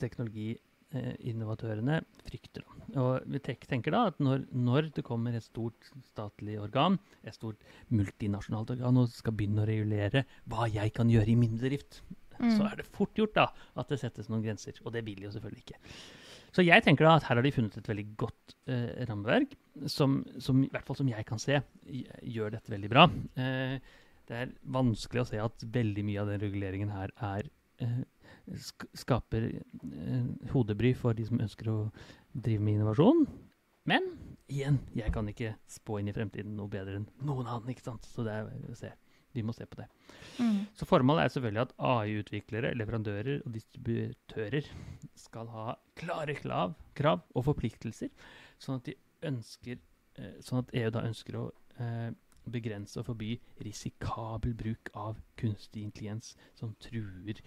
teknologiinnovatørene 0.95 1.99
frykter. 2.25 2.63
da. 2.65 3.01
Og 3.01 3.25
vi 3.27 3.39
tenker 3.43 3.91
da 3.91 4.05
at 4.11 4.19
når, 4.23 4.45
når 4.53 4.91
det 4.95 5.03
kommer 5.05 5.35
et 5.35 5.43
stort 5.45 5.89
statlig 6.07 6.57
organ, 6.61 6.97
et 7.23 7.35
stort 7.35 7.57
multinasjonalt 7.89 8.75
organ, 8.77 8.97
og 9.01 9.09
skal 9.09 9.33
begynne 9.35 9.63
å 9.63 9.69
regulere 9.69 10.25
hva 10.47 10.67
jeg 10.71 10.93
kan 10.95 11.09
gjøre 11.11 11.31
i 11.33 11.35
min 11.39 11.57
bedrift, 11.57 12.01
så 12.35 12.59
Mm. 12.59 12.71
er 12.71 12.75
det 12.75 12.85
fort 12.91 13.13
gjort 13.15 13.33
da 13.33 13.45
at 13.77 13.87
det 13.87 13.99
settes 14.01 14.27
noen 14.27 14.43
grenser. 14.43 14.73
Og 14.83 14.91
det 14.91 15.05
vil 15.05 15.21
jo 15.23 15.29
selvfølgelig 15.31 15.63
ikke. 15.63 15.77
Så 16.51 16.63
jeg 16.65 16.83
tenker 16.83 17.05
da 17.05 17.15
at 17.15 17.23
her 17.23 17.35
har 17.35 17.41
de 17.43 17.51
funnet 17.51 17.77
et 17.77 17.87
veldig 17.87 18.15
godt 18.17 18.55
eh, 18.67 19.05
rammeverk, 19.07 19.55
som, 19.87 20.17
som 20.39 20.63
i 20.63 20.67
hvert 20.71 20.85
fall 20.85 20.97
som 20.97 21.07
jeg 21.07 21.25
kan 21.25 21.39
se, 21.39 21.61
gjør 22.23 22.51
dette 22.51 22.71
veldig 22.71 22.89
bra. 22.91 23.05
Eh, 23.39 23.79
det 24.27 24.35
er 24.35 24.51
vanskelig 24.67 25.21
å 25.23 25.27
se 25.29 25.39
at 25.39 25.63
veldig 25.63 26.03
mye 26.03 26.19
av 26.23 26.27
den 26.27 26.41
reguleringen 26.43 26.91
her 26.91 27.11
er 27.23 27.43
eh, 27.47 27.64
skaper 28.93 29.47
eh, 29.55 30.25
hodebry 30.53 30.93
for 30.97 31.17
de 31.17 31.25
som 31.27 31.41
ønsker 31.41 31.69
å 31.71 31.79
drive 32.33 32.61
med 32.61 32.79
innovasjon. 32.79 33.25
Men 33.89 34.11
igjen, 34.51 34.79
jeg 34.97 35.13
kan 35.13 35.27
ikke 35.29 35.55
spå 35.69 35.99
inn 35.99 36.09
i 36.09 36.15
fremtiden 36.15 36.55
noe 36.57 36.71
bedre 36.71 37.01
enn 37.01 37.09
noen 37.25 37.47
annen. 37.47 37.71
ikke 37.73 37.85
sant? 37.85 38.05
Så 38.09 38.25
det 38.25 38.33
er, 38.33 38.51
se. 38.77 38.91
vi 39.33 39.43
må 39.45 39.53
se 39.53 39.67
på 39.69 39.79
det. 39.81 39.87
Mm. 40.39 40.65
Så 40.77 40.87
formålet 40.89 41.25
er 41.25 41.33
selvfølgelig 41.33 41.63
at 41.65 41.75
AI-utviklere, 41.91 42.73
leverandører 42.77 43.41
og 43.45 43.55
distributører 43.55 44.69
skal 45.19 45.49
ha 45.53 45.75
klare 45.99 46.37
krav, 46.37 46.75
krav 46.97 47.25
og 47.33 47.47
forpliktelser, 47.49 48.13
sånn 48.61 48.81
at, 48.81 48.89
de 48.89 48.97
ønsker, 49.25 49.81
eh, 50.19 50.37
sånn 50.45 50.63
at 50.63 50.73
EU 50.81 50.93
da 50.93 51.05
ønsker 51.09 51.39
å 51.41 51.47
eh, 51.81 52.11
begrense 52.53 52.99
og 53.01 53.07
forby 53.09 53.35
risikabel 53.65 54.55
bruk 54.57 54.91
av 54.93 55.19
kunstig 55.39 55.85
intelligens 55.87 56.35
som 56.57 56.75
truer 56.83 57.41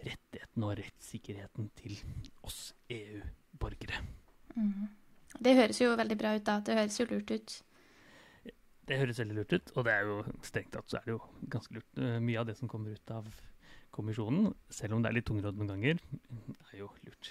rettigheten 0.00 0.64
og 0.64 0.76
rettssikkerheten 0.80 1.70
til 1.78 1.98
oss 2.46 2.70
EU-borgere. 2.90 4.00
Mm. 4.56 4.88
Det 5.38 5.56
høres 5.56 5.80
jo 5.80 5.92
veldig 5.98 6.16
bra 6.18 6.34
ut, 6.36 6.46
da. 6.46 6.58
Det 6.64 6.76
høres 6.78 6.98
jo 7.00 7.06
lurt 7.10 7.30
ut. 7.30 7.58
Det 8.90 8.98
høres 8.98 9.20
veldig 9.22 9.36
lurt 9.36 9.52
ut, 9.54 9.70
og 9.76 9.86
det 9.86 9.92
er 9.94 10.08
jo 10.08 10.16
strengt 10.46 10.72
tatt 10.74 10.90
så 10.90 10.98
er 10.98 11.06
det 11.06 11.14
jo 11.14 11.20
ganske 11.52 11.76
lurt. 11.76 12.00
Eh, 12.00 12.18
mye 12.24 12.40
av 12.40 12.48
det 12.48 12.56
som 12.58 12.70
kommer 12.70 12.96
ut 12.96 13.12
av 13.14 13.28
kommisjonen, 13.94 14.50
selv 14.72 14.96
om 14.96 15.04
det 15.04 15.10
er 15.10 15.18
litt 15.18 15.28
tungrodd 15.28 15.58
noen 15.58 15.70
ganger, 15.70 16.02
er 16.70 16.80
jo 16.80 16.90
lurt. 17.06 17.30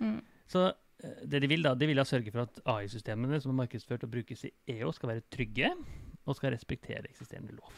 Mm. 0.00 0.22
Så 0.48 0.64
eh, 0.70 1.20
det 1.28 1.42
de 1.44 1.50
vil 1.50 1.66
da, 1.66 1.74
de 1.76 1.90
vil 1.90 2.00
da 2.00 2.06
sørge 2.08 2.32
for 2.32 2.46
at 2.46 2.62
AI-systemene 2.76 3.40
som 3.42 3.52
er 3.52 3.60
markedsført 3.64 4.06
og 4.06 4.14
brukes 4.16 4.46
i 4.48 4.52
EU, 4.78 4.92
skal 4.96 5.12
være 5.12 5.26
trygge, 5.34 5.74
og 6.24 6.36
skal 6.38 6.54
respektere 6.54 7.08
eksisterende 7.10 7.54
lov. 7.56 7.72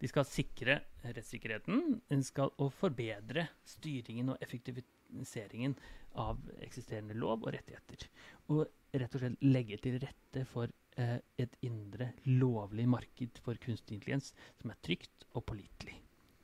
De 0.00 0.08
skal 0.10 0.26
sikre 0.28 0.80
rettssikkerheten 1.04 2.00
de 2.10 2.18
skal, 2.26 2.50
og 2.60 2.72
forbedre 2.76 3.46
styringen 3.64 4.34
og 4.34 4.42
effektiviseringen 4.44 5.76
av 6.20 6.40
eksisterende 6.64 7.16
lov 7.16 7.44
og 7.46 7.54
rettigheter. 7.56 8.08
Og 8.52 8.66
rett 8.96 9.16
og 9.16 9.22
slett 9.22 9.42
legge 9.44 9.78
til 9.84 9.98
rette 10.02 10.44
for 10.48 10.72
eh, 11.00 11.18
et 11.40 11.56
indre 11.64 12.10
lovlig 12.28 12.86
marked 12.88 13.40
for 13.44 13.56
kunstig 13.62 13.96
intelligens 13.98 14.32
som 14.60 14.72
er 14.72 14.80
trygt 14.84 15.26
og 15.34 15.44
pålitelig, 15.48 15.96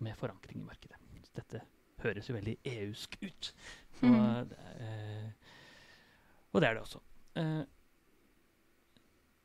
med 0.03 0.17
forankring 0.19 0.61
i 0.61 0.67
markedet. 0.67 0.99
Så 1.29 1.37
dette 1.39 1.63
høres 2.03 2.29
jo 2.29 2.35
veldig 2.37 2.57
EU-sk 2.73 3.21
ut. 3.23 3.53
Og, 4.03 4.09
Mm. 4.09 4.53
eh, 4.83 5.29
og 6.53 6.61
det 6.61 6.69
er 6.69 6.75
det 6.75 6.83
også. 6.83 6.99
Eh, 7.39 7.63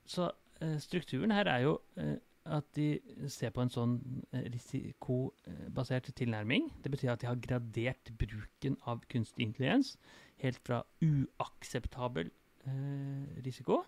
så 0.10 0.32
strukturen 0.80 1.32
her 1.32 1.48
er 1.52 1.60
jo 1.66 1.78
eh, 1.98 2.16
at 2.48 2.64
de 2.78 3.00
ser 3.28 3.52
på 3.52 3.62
en 3.62 3.70
sånn 3.74 3.98
eh, 4.32 4.46
risikobasert 4.54 6.12
tilnærming. 6.16 6.70
Det 6.84 6.92
betyr 6.94 7.12
at 7.14 7.22
de 7.22 7.28
har 7.28 7.40
gradert 7.44 8.12
bruken 8.18 8.78
av 8.88 9.02
kunstig 9.12 9.44
intelligens 9.50 9.96
helt 10.44 10.60
fra 10.66 10.84
uakseptabel 11.04 12.30
eh, 12.68 13.42
risiko, 13.46 13.82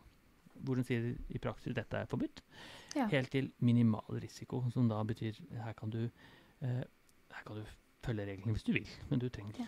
hvor 0.59 0.75
de 0.75 0.83
sier 0.83 1.13
i 1.31 1.39
praksis 1.41 1.75
dette 1.77 1.97
er 2.03 2.09
forbudt, 2.11 2.41
Ja. 2.97 3.05
helt 3.07 3.29
til 3.31 3.51
minimal 3.59 4.17
risiko, 4.19 4.63
som 4.73 4.89
da 4.89 5.03
betyr 5.03 5.37
her 5.63 5.73
kan 5.77 5.89
du, 5.93 6.09
eh, 6.61 6.83
her 7.31 7.43
kan 7.45 7.55
du 7.61 7.63
følge 8.03 8.25
reglene 8.25 8.51
hvis 8.55 8.63
du 8.65 8.73
vil, 8.73 8.87
men 9.09 9.19
du 9.19 9.29
trenger 9.29 9.53
ikke. 9.53 9.67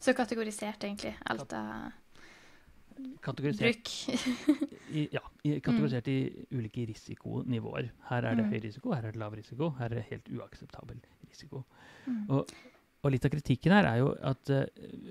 Så 0.00 0.12
kategorisert, 0.14 0.82
egentlig. 0.84 1.14
Alt 1.26 1.52
av 1.52 1.92
Kategorisert 3.24 3.90
i, 4.96 5.08
ja, 5.12 5.22
i, 5.44 5.56
kategorisert 5.60 6.08
i 6.08 6.18
ulike 6.54 6.86
risikonivåer. 6.88 7.90
Her 8.10 8.28
er 8.30 8.38
det 8.38 8.46
Mm. 8.46 8.52
høy 8.52 8.60
risiko, 8.64 8.92
her 8.94 9.04
er 9.04 9.12
det 9.12 9.20
lav 9.20 9.34
risiko, 9.36 9.70
her 9.78 9.90
er 9.90 10.00
det 10.00 10.06
helt 10.10 10.28
uakseptabel 10.38 11.00
risiko. 11.28 11.64
Mm. 12.06 12.22
Og, 12.30 12.52
og 13.02 13.12
litt 13.12 13.24
av 13.26 13.32
kritikken 13.34 13.72
her 13.76 13.88
er 13.90 13.98
jo 14.00 14.12
at 14.30 14.50
uh, 14.50 14.64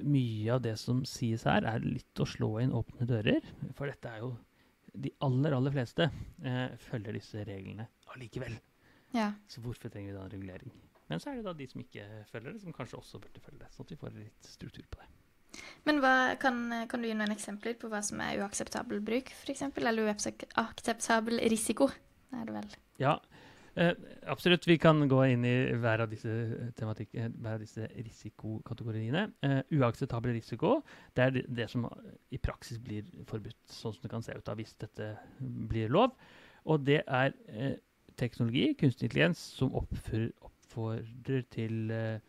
mye 0.03 0.53
av 0.55 0.61
det 0.63 0.77
som 0.81 1.03
sies 1.05 1.43
her, 1.45 1.63
er 1.67 1.79
litt 1.83 2.19
å 2.19 2.25
slå 2.27 2.55
inn 2.63 2.73
åpne 2.75 3.07
dører. 3.07 3.45
For 3.75 3.87
dette 3.91 4.09
er 4.09 4.23
jo 4.25 4.35
De 4.95 5.11
aller, 5.19 5.51
aller 5.51 5.73
fleste 5.75 6.05
uh, 6.07 6.69
følger 6.79 7.17
disse 7.17 7.41
reglene 7.43 7.83
allikevel. 8.15 8.53
Ja. 9.11 9.33
Så 9.51 9.59
hvorfor 9.59 9.89
trenger 9.91 10.13
vi 10.13 10.17
da 10.17 10.23
en 10.23 10.31
regulering? 10.31 10.71
Men 11.09 11.19
så 11.19 11.29
er 11.29 11.35
det 11.35 11.43
da 11.45 11.53
de 11.53 11.67
som 11.67 11.81
ikke 11.83 12.05
følger 12.31 12.53
det, 12.55 12.61
som 12.61 12.73
kanskje 12.73 12.97
også 12.97 13.19
burde 13.19 13.41
følge 13.43 13.59
det. 13.59 13.67
Sånn 13.75 13.85
at 13.85 13.91
vi 13.91 13.97
får 13.99 14.15
litt 14.15 14.47
struktur 14.47 14.87
på 14.89 15.01
det. 15.01 15.09
Men 15.87 16.01
hva, 16.03 16.35
kan, 16.41 16.61
kan 16.89 17.01
du 17.01 17.09
gi 17.09 17.15
noen 17.17 17.33
eksempler 17.35 17.77
på 17.79 17.89
hva 17.91 18.01
som 18.05 18.21
er 18.23 18.41
uakseptabel 18.41 19.01
bruk, 19.05 19.31
f.eks.? 19.35 19.67
Eller 19.77 20.11
uakseptabel 20.11 21.41
risiko? 21.51 21.89
Er 22.35 22.45
det 22.47 22.55
vel. 22.55 22.69
Ja, 22.99 23.13
eh, 23.75 23.93
absolutt. 24.31 24.67
Vi 24.67 24.77
kan 24.81 25.03
gå 25.11 25.21
inn 25.31 25.45
i 25.47 25.55
hver 25.79 26.03
av 26.05 26.11
disse, 26.11 26.31
tematikk, 26.79 27.13
eh, 27.15 27.29
hver 27.31 27.59
av 27.59 27.63
disse 27.63 27.87
risikokategoriene. 27.95 29.27
Eh, 29.45 29.61
uakseptabel 29.77 30.35
risiko 30.35 30.79
det 31.15 31.27
er 31.27 31.37
det, 31.47 31.69
som 31.71 31.87
i 32.31 32.41
praksis 32.41 32.81
blir 32.81 33.07
forbudt, 33.29 33.61
sånn 33.71 33.95
som 33.95 34.05
det 34.05 34.13
kan 34.13 34.25
se 34.25 34.35
ut 34.35 34.51
av 34.51 34.59
hvis 34.59 34.75
dette 34.81 35.13
blir 35.39 35.93
lov. 35.93 36.15
Og 36.65 36.85
det 36.85 37.03
er 37.05 37.33
eh, 37.47 37.75
teknologi, 38.17 38.73
kunstig 38.79 39.09
intelligens, 39.09 39.41
som 39.59 39.75
oppfordrer 39.77 41.45
til 41.53 41.91
eh, 41.93 42.19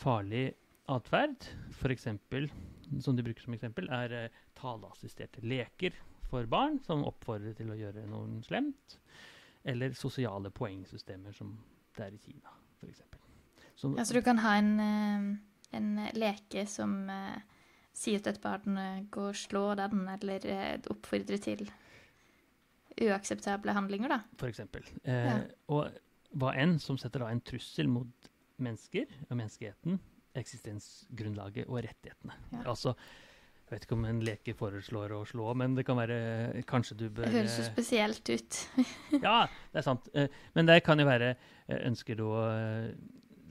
farlig 0.00 0.54
atferd. 0.90 1.46
F.eks. 1.70 2.08
som 3.00 3.16
de 3.16 3.24
bruker 3.24 3.42
som 3.46 3.54
eksempel, 3.56 3.88
er 3.92 4.12
eh, 4.12 4.42
taleassisterte 4.58 5.42
leker 5.44 5.96
for 6.30 6.46
barn, 6.50 6.80
som 6.84 7.04
oppfordrer 7.06 7.54
til 7.56 7.70
å 7.72 7.78
gjøre 7.78 8.04
noe 8.10 8.42
slemt. 8.46 8.98
Eller 9.64 9.94
sosiale 9.96 10.50
poengsystemer, 10.52 11.32
som 11.32 11.54
det 11.96 12.08
er 12.08 12.16
i 12.16 12.20
Kina, 12.20 12.52
f.eks. 12.80 13.02
Så, 13.74 13.90
Ja, 13.96 14.04
så 14.04 14.14
du 14.14 14.22
kan 14.22 14.38
ha 14.44 14.56
en, 14.60 14.74
eh, 14.80 15.78
en 15.78 15.88
leke 16.14 16.66
som 16.70 17.08
eh, 17.10 17.40
sier 17.94 18.20
til 18.22 18.34
et 18.34 18.42
barn 18.42 18.76
går 18.76 19.08
gå 19.14 19.28
og 19.30 19.38
slå 19.38 19.64
den, 19.78 20.04
eller 20.10 20.46
eh, 20.50 20.76
oppfordre 20.92 21.38
til 21.42 21.64
uakseptable 23.00 23.74
handlinger, 23.74 24.12
da. 24.12 24.20
for 24.38 24.50
eksempel. 24.52 24.84
Eh, 25.02 25.24
Ja. 25.26 25.38
Og 25.68 25.90
hva 26.34 26.54
enn 26.58 26.78
som 26.82 26.98
setter 26.98 27.22
da 27.24 27.30
en 27.30 27.40
trussel 27.40 27.88
mot 27.90 28.30
mennesker 28.58 29.06
og 29.30 29.36
menneskeheten, 29.36 29.98
eksistensgrunnlaget 30.34 31.68
og 31.68 31.80
rettighetene. 31.84 32.34
Ja. 32.52 32.62
Altså, 32.72 32.94
jeg 33.64 33.78
vet 33.78 33.86
ikke 33.86 33.96
om 33.96 34.04
en 34.04 34.20
leke 34.26 34.54
foreslår 34.58 35.14
å 35.16 35.22
slå, 35.26 35.48
men 35.56 35.74
det 35.74 35.86
kan 35.88 35.96
være 35.96 36.62
Kanskje 36.68 36.98
du 37.00 37.06
bør 37.08 37.24
Det 37.24 37.32
høres 37.38 37.54
jo 37.58 37.64
eh, 37.64 37.70
spesielt 37.72 38.30
ut. 38.34 38.58
Ja, 39.24 39.46
det 39.72 39.80
er 39.80 39.86
sant. 39.86 40.08
Eh, 40.14 40.28
Men 40.54 40.68
det 40.68 40.82
kan 40.84 41.00
jo 41.00 41.06
være 41.08 41.30
eh, 41.32 41.78
Ønsker 41.88 42.18
du 42.20 42.26
å 42.28 42.42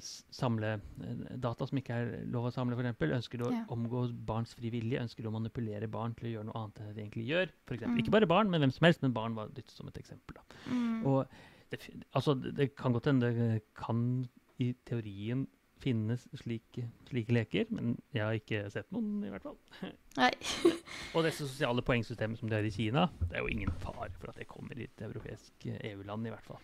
samle 0.04 0.74
data 1.40 1.66
som 1.70 1.78
ikke 1.80 1.96
er 1.96 2.10
lov 2.28 2.50
å 2.50 2.52
samle, 2.54 2.76
f.eks.? 2.76 3.04
Ønsker 3.16 3.40
du 3.40 3.46
å 3.48 3.52
Ja. 3.54 3.62
omgå 3.72 4.04
barns 4.28 4.52
frivillige? 4.58 5.00
Ønsker 5.02 5.24
du 5.24 5.30
å 5.30 5.34
manipulere 5.38 5.88
barn 5.88 6.14
til 6.18 6.28
å 6.28 6.32
gjøre 6.34 6.48
noe 6.50 6.60
annet 6.62 6.80
enn 6.82 6.88
det 6.90 6.96
de 6.98 7.04
egentlig 7.06 7.26
gjør? 7.30 7.54
For 7.66 7.78
eksempel. 7.78 7.96
Mm. 7.96 8.02
Ikke 8.04 8.16
bare 8.18 8.28
barn, 8.28 8.52
men 8.52 8.62
hvem 8.66 8.74
som 8.76 8.86
helst. 8.90 9.02
Men 9.06 9.14
barn 9.16 9.36
var 9.38 9.48
dyttet 9.56 9.72
som 9.78 9.88
et 9.88 9.98
eksempel. 10.02 10.42
Mm. 10.68 11.06
Og 11.08 11.26
det, 11.72 11.80
altså, 12.14 12.36
det 12.36 12.76
kan 12.76 12.92
godt 12.94 13.08
hende 13.10 13.32
det 13.34 13.62
kan 13.80 14.28
i 14.60 14.74
teorien 14.86 15.48
finnes 15.84 16.24
slike, 16.40 16.86
slike 17.10 17.36
leker, 17.36 17.68
men 17.76 17.94
jeg 18.16 18.24
har 18.24 18.38
ikke 18.40 18.62
sett 18.74 18.90
noen, 18.96 19.18
i 19.28 19.32
hvert 19.34 19.44
fall. 19.46 19.58
Nei. 20.22 20.32
Og 21.16 21.26
disse 21.28 21.44
sosiale 21.46 21.84
poengsystemet 21.86 22.40
som 22.40 22.50
de 22.52 22.56
har 22.58 22.68
i 22.68 22.72
Kina, 22.74 23.08
det 23.28 23.38
er 23.38 23.44
jo 23.44 23.52
ingen 23.52 23.74
fare 23.84 24.10
for 24.20 24.32
at 24.32 24.40
det 24.42 24.48
kommer 24.50 24.80
i 24.80 24.88
et 24.88 25.04
europeisk 25.06 25.68
eh, 25.70 25.82
EU-land, 25.92 26.30
i 26.30 26.34
hvert 26.34 26.48
fall. 26.48 26.64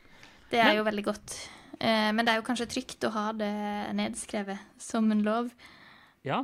Det 0.50 0.58
er 0.64 0.72
Men- 0.72 0.80
jo 0.80 0.88
veldig 0.88 1.06
godt. 1.06 1.36
Eh, 1.80 2.10
men 2.16 2.26
det 2.26 2.34
er 2.34 2.40
jo 2.42 2.48
kanskje 2.48 2.70
trygt 2.72 3.06
å 3.06 3.14
ha 3.14 3.28
det 3.38 3.52
nedskrevet 4.00 4.64
som 4.82 5.12
en 5.14 5.22
lov. 5.28 5.52
Ja, 6.26 6.42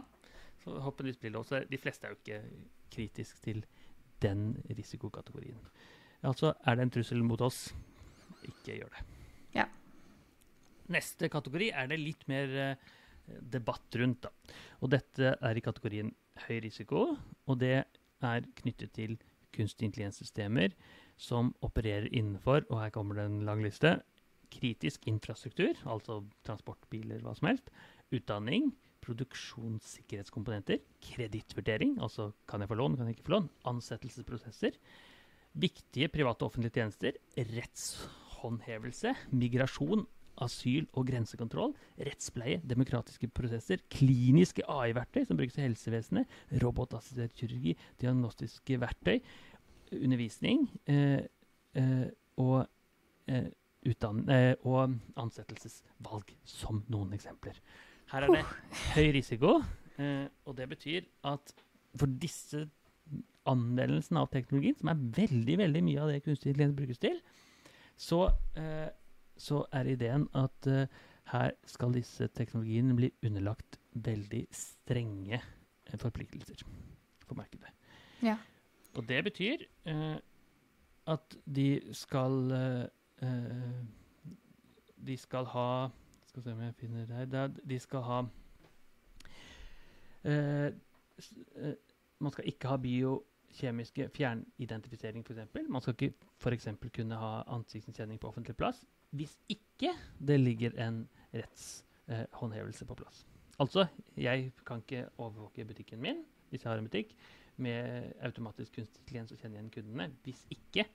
så 0.64 0.78
håpeligvis 0.86 1.18
blir 1.24 1.34
det 1.34 1.42
også. 1.42 1.64
De 1.70 1.80
fleste 1.82 2.06
er 2.08 2.14
jo 2.14 2.20
ikke 2.22 2.44
kritisk 2.94 3.42
til 3.44 3.64
den 4.24 4.54
risikokategorien. 4.70 5.58
Altså, 6.26 6.54
er 6.66 6.78
det 6.78 6.86
en 6.86 6.94
trussel 6.96 7.24
mot 7.26 7.42
oss? 7.46 7.68
Ikke 8.46 8.78
gjør 8.80 8.94
det. 8.94 9.04
Neste 10.94 11.30
kategori 11.34 11.72
er 11.74 11.90
det 11.90 12.02
litt 12.02 12.26
mer 12.30 12.56
eh, 12.62 12.90
debatt 13.42 13.98
rundt. 14.02 14.28
da. 14.28 14.56
Og 14.82 14.92
dette 14.94 15.36
er 15.36 15.58
i 15.58 15.64
kategorien 15.66 16.12
høy 16.46 16.60
risiko, 16.66 17.08
og 17.48 17.60
det 17.62 17.78
er 18.26 18.50
knyttet 18.62 18.94
til 18.96 19.18
kunstig 19.56 19.90
intelligenssystemer 19.90 20.76
som 21.22 21.54
opererer 21.64 22.10
innenfor, 22.12 22.66
og 22.70 22.82
her 22.82 22.92
kommer 22.94 23.20
det 23.20 23.28
en 23.30 23.46
lang 23.48 23.64
liste, 23.64 23.96
kritisk 24.52 25.08
infrastruktur, 25.10 25.74
altså 25.90 26.22
transportbiler, 26.48 27.24
hva 27.24 27.34
som 27.38 27.50
helst, 27.50 27.72
utdanning, 28.14 28.70
produksjonssikkerhetskomponenter, 29.06 30.82
kredittvurdering, 31.04 31.96
altså 32.02 32.32
kan 32.50 32.64
jeg 32.64 32.72
få 32.72 32.78
lån, 32.80 32.98
kan 32.98 33.10
jeg 33.10 33.18
ikke 33.18 33.28
få 33.30 33.36
lån, 33.36 33.50
ansettelsesprosesser, 33.72 34.78
viktige 35.56 36.10
private 36.12 36.44
og 36.44 36.52
offentlige 36.52 36.82
tjenester, 36.82 37.20
rettshåndhevelse, 37.38 39.14
migrasjon, 39.32 40.06
asyl- 40.42 40.88
og 40.94 41.08
grensekontroll, 41.10 41.74
rettspleie, 42.00 42.62
demokratiske 42.68 43.30
prosesser, 43.36 43.82
kliniske 43.92 44.66
AI-verktøy 44.68 45.26
som 45.28 45.40
brukes 45.40 45.58
i 45.60 45.66
helsevesenet, 45.66 46.32
robotassistert 46.64 47.36
kirurgi, 47.38 47.76
diagnostiske 48.02 48.80
verktøy, 48.82 49.20
undervisning 49.96 50.66
eh, 50.90 51.26
eh, 51.78 52.08
og, 52.42 52.66
eh, 53.32 53.52
eh, 53.86 54.54
og 54.66 54.96
ansettelsesvalg, 55.22 56.36
som 56.44 56.84
noen 56.92 57.14
eksempler. 57.16 57.60
Her 58.12 58.26
er 58.28 58.36
det 58.36 58.46
høy 58.96 59.12
risiko, 59.16 59.60
eh, 59.98 60.28
og 60.46 60.58
det 60.58 60.70
betyr 60.70 61.08
at 61.24 61.56
for 61.96 62.12
disse 62.12 62.66
anvendelsen 63.46 64.18
av 64.20 64.30
teknologien, 64.34 64.76
som 64.80 64.92
er 64.92 65.02
veldig 65.20 65.58
veldig 65.62 65.82
mye 65.86 66.02
av 66.02 66.12
det 66.12 66.24
kunstig 66.26 66.52
intelligens 66.52 66.78
brukes 66.78 67.02
til, 67.02 67.20
så, 67.96 68.26
eh, 68.58 68.90
så 69.38 69.66
er 69.72 69.88
ideen 69.92 70.28
at 70.36 70.68
uh, 70.68 70.86
her 71.32 71.52
skal 71.66 71.94
disse 71.96 72.28
teknologiene 72.38 72.96
bli 72.96 73.10
underlagt 73.26 73.80
veldig 73.94 74.44
strenge 74.54 75.40
eh, 75.40 75.98
forpliktelser 76.00 76.62
for 77.26 77.36
markedet. 77.36 77.72
Ja. 78.24 78.38
Og 78.96 79.08
det 79.10 79.24
betyr 79.24 79.66
uh, 79.90 80.18
at 81.08 81.38
de 81.56 81.82
skal 81.94 82.52
uh, 82.52 82.86
De 85.06 85.18
skal 85.18 85.46
ha 85.46 85.88
Skal 86.28 86.44
se 86.44 86.52
om 86.52 86.62
jeg 86.62 86.74
finner 86.76 87.06
det 87.06 87.16
her. 87.16 87.44
Er- 87.44 87.60
De 87.70 87.80
skal 87.80 88.02
ha 88.02 88.22
Man 92.20 92.32
skal 92.32 92.48
ikke 92.50 92.68
ha 92.68 92.78
biokjemiske 93.56 94.10
fjernidentifisering, 94.10 95.24
f.eks. 95.24 95.70
Man 95.70 95.82
skal 95.82 95.96
ikke 95.96 96.14
f.eks. 96.40 96.68
kunne 96.94 97.16
ha 97.16 97.44
ansiktsgjenkjenning 97.48 98.20
på 98.20 98.28
offentlig 98.28 98.56
plass 98.56 98.84
hvis 99.16 99.38
ikke 99.48 99.94
det 100.20 100.40
ligger 100.40 100.76
en 100.82 101.08
rettshåndhevelse 101.34 102.86
på 102.86 102.96
plass. 102.96 103.26
Altså, 103.60 103.88
jeg 104.18 104.52
kan 104.66 104.82
ikke 104.84 105.08
overvåke 105.18 105.66
butikken 105.66 106.02
min 106.02 106.24
hvis 106.50 106.66
jeg 106.66 106.72
har 106.72 106.78
en 106.80 106.90
butikk 106.90 107.16
med 107.58 108.12
automatisk 108.22 108.76
kunstig 108.76 109.00
intelligens 109.02 109.32
og 109.32 109.40
kjenne 109.40 109.56
igjen 109.56 109.72
kundene. 109.72 110.10
Hvis 110.24 110.44
ikke 110.52 110.86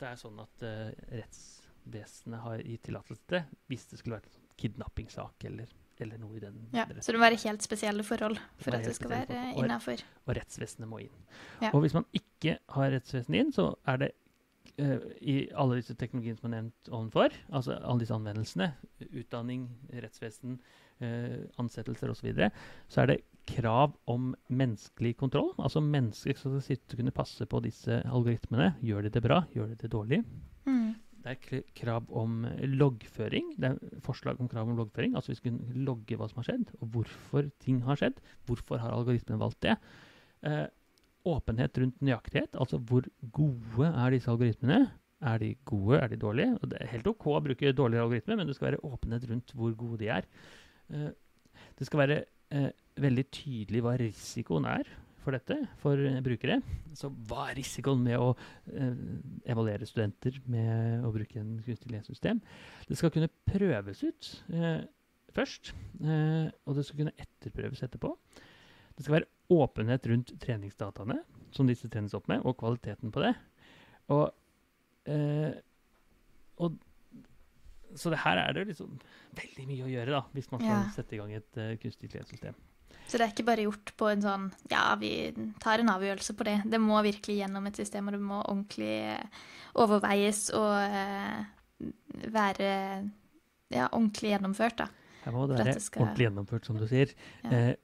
det 0.00 0.08
er 0.08 0.16
sånn 0.16 0.40
at 0.40 0.64
eh, 0.64 0.94
rettsvesenet 1.20 2.40
har 2.40 2.64
gitt 2.64 2.86
tillatelse 2.88 3.28
til, 3.28 3.44
hvis 3.68 3.84
det 3.90 4.00
skulle 4.00 4.16
vært 4.16 4.30
en 4.30 4.38
sånn 4.38 4.48
kidnappingssak 4.62 5.46
eller, 5.50 5.74
eller 6.00 6.18
noe 6.18 6.36
i 6.36 6.40
den 6.40 6.56
Ja, 6.72 6.84
retningen. 6.84 7.02
så 7.02 7.12
det 7.12 7.20
må 7.20 7.26
være 7.26 7.42
helt 7.44 7.62
spesielle 7.62 8.02
forhold 8.06 8.38
for 8.58 8.70
det 8.70 8.80
at 8.80 8.86
det 8.90 8.94
skal 8.96 9.10
være 9.10 9.42
innafor. 9.56 9.92
Og- 10.00 10.28
og 10.28 10.36
rettsvesenet 10.36 10.88
må 10.88 11.00
inn. 11.00 11.16
Ja. 11.62 11.70
Og 11.74 11.80
hvis 11.84 11.94
man 11.94 12.04
ikke 12.12 12.58
har 12.68 12.90
rettsvesenet 12.90 13.40
inn, 13.40 13.52
så 13.52 13.74
er 13.86 13.96
det 13.98 14.10
uh, 14.80 14.98
i 15.20 15.48
alle 15.54 15.76
disse 15.80 15.94
teknologiene 15.94 16.38
som 16.38 16.52
er 16.52 16.62
nevnt 16.62 16.88
ovenfor, 16.90 17.34
altså 17.52 17.76
alle 17.82 18.00
disse 18.00 18.14
anvendelsene, 18.14 18.72
utdanning, 19.12 19.68
rettsvesen, 19.92 20.58
uh, 21.02 21.46
ansettelser 21.58 22.08
osv., 22.10 22.20
så, 22.22 22.26
videre, 22.28 22.50
så 22.88 23.02
er 23.02 23.06
det 23.06 23.18
krav 23.50 23.94
om 24.06 24.34
menneskelig 24.48 25.16
kontroll. 25.16 25.52
Altså 25.58 25.80
mennesker 25.82 26.36
som 26.38 26.52
skal 26.54 26.76
sitte 26.76 26.94
og 26.94 27.00
kunne 27.02 27.10
passe 27.12 27.46
på 27.46 27.60
disse 27.64 28.02
algoritmene. 28.06 28.74
Gjør 28.84 29.02
de 29.02 29.10
det 29.10 29.22
bra? 29.24 29.42
Gjør 29.54 29.68
de 29.72 29.74
det 29.80 29.90
dårlig? 29.90 30.24
Mm. 30.66 30.94
Det 31.20 31.34
er 31.34 31.64
krav 31.76 32.06
om 32.16 32.44
loggføring. 32.64 33.52
Det 33.60 33.70
er 33.70 34.00
forslag 34.04 34.40
om 34.40 34.48
krav 34.48 34.68
om 34.70 34.78
loggføring. 34.78 35.16
Altså 35.18 35.34
vi 35.34 35.50
kunne 35.50 35.84
logge 35.84 36.16
hva 36.16 36.28
som 36.30 36.40
har 36.40 36.48
skjedd, 36.48 36.70
og 36.80 36.94
hvorfor 36.94 37.50
ting 37.60 37.82
har 37.84 38.00
skjedd. 38.00 38.22
Hvorfor 38.48 38.80
har 38.80 38.94
algoritmen 38.96 39.42
valgt 39.42 39.60
det? 39.66 39.76
Eh, 40.48 40.66
åpenhet 41.28 41.76
rundt 41.82 42.00
nøyaktighet. 42.00 42.56
Altså 42.56 42.80
hvor 42.80 43.04
gode 43.36 43.90
er 43.90 44.16
disse 44.16 44.32
algoritmene? 44.32 44.86
Er 45.20 45.42
de 45.42 45.50
gode, 45.68 45.98
er 46.00 46.08
de 46.08 46.16
dårlige? 46.16 46.56
Og 46.62 46.70
det 46.72 46.80
er 46.80 46.92
helt 46.94 47.10
OK 47.12 47.26
å 47.28 47.42
bruke 47.44 47.74
dårligere 47.76 48.06
algoritmer, 48.06 48.40
men 48.40 48.48
det 48.48 48.56
skal 48.56 48.70
være 48.70 48.84
åpenhet 48.88 49.28
rundt 49.28 49.52
hvor 49.52 49.76
gode 49.76 50.00
de 50.00 50.08
er. 50.08 50.28
Eh, 50.88 51.10
det 51.76 51.88
skal 51.88 52.06
være 52.06 52.22
eh, 52.56 52.70
veldig 53.00 53.26
tydelig 53.28 53.84
hva 53.84 53.98
risikoen 54.00 54.68
er 54.72 54.88
for 55.24 55.36
dette 55.36 55.56
for 55.82 56.00
eh, 56.00 56.20
brukere. 56.24 56.60
Så 56.96 57.10
hva 57.28 57.48
er 57.50 57.58
risikoen 57.60 58.02
med 58.04 58.16
å 58.20 58.30
eh, 58.72 59.02
evaluere 59.52 59.88
studenter 59.88 60.38
med 60.50 61.04
å 61.06 61.12
bruke 61.14 61.40
en 61.40 61.56
kunstig 61.58 61.76
intelligenssystem? 61.86 62.40
Det 62.88 62.98
skal 62.98 63.12
kunne 63.14 63.30
prøves 63.48 64.02
ut 64.06 64.30
eh, 64.54 64.82
først, 65.36 65.72
eh, 66.02 66.48
og 66.66 66.78
det 66.78 66.86
skal 66.88 67.02
kunne 67.04 67.16
etterprøves 67.20 67.84
etterpå. 67.86 68.14
Det 68.96 69.06
skal 69.06 69.20
være 69.20 69.30
åpenhet 69.54 70.06
rundt 70.10 70.34
treningsdataene 70.42 71.20
som 71.54 71.66
disse 71.70 71.88
trenes 71.90 72.14
opp 72.14 72.28
med, 72.30 72.42
og 72.46 72.58
kvaliteten 72.60 73.12
på 73.14 73.22
det. 73.24 73.34
Og, 74.12 74.28
eh, 75.10 75.52
og 76.60 76.76
så 77.98 78.10
det 78.12 78.20
her 78.22 78.38
er 78.38 78.54
det 78.54 78.68
liksom 78.68 78.98
veldig 79.34 79.64
mye 79.66 79.86
å 79.86 79.90
gjøre 79.90 80.14
da, 80.14 80.20
hvis 80.36 80.50
man 80.52 80.60
skal 80.62 80.76
Ja. 80.76 80.90
sette 80.94 81.16
i 81.16 81.18
gang 81.18 81.32
et 81.34 81.56
uh, 81.58 81.72
kunstig 81.82 82.06
intelligenssystem. 82.06 82.54
Så 83.10 83.18
det 83.18 83.24
er 83.26 83.32
ikke 83.34 83.46
bare 83.48 83.64
gjort 83.66 83.90
på 83.98 84.06
en 84.12 84.20
sånn 84.22 84.44
Ja, 84.70 84.84
vi 85.00 85.10
tar 85.62 85.82
en 85.82 85.90
avgjørelse 85.90 86.36
på 86.38 86.46
det. 86.46 86.60
Det 86.70 86.78
må 86.78 87.00
virkelig 87.02 87.40
gjennom 87.40 87.66
et 87.66 87.80
system, 87.80 88.06
og 88.06 88.14
det 88.14 88.20
må 88.22 88.38
ordentlig 88.44 88.92
eh, 89.16 89.40
overveies 89.82 90.44
og 90.54 90.76
eh, 90.78 91.40
være 92.30 92.68
ja, 93.74 93.88
ordentlig 93.90 94.30
gjennomført, 94.36 94.78
da. 94.84 94.86
Her 95.24 95.34
må 95.34 95.46
det 95.50 95.58
være 95.58 95.74
det 95.74 95.82
skal- 95.82 96.04
ordentlig 96.06 96.28
gjennomført, 96.28 96.66
som 96.70 96.78
du 96.78 96.86
sier. 96.90 97.12
Ja. 97.44 97.50
Eh, 97.50 97.74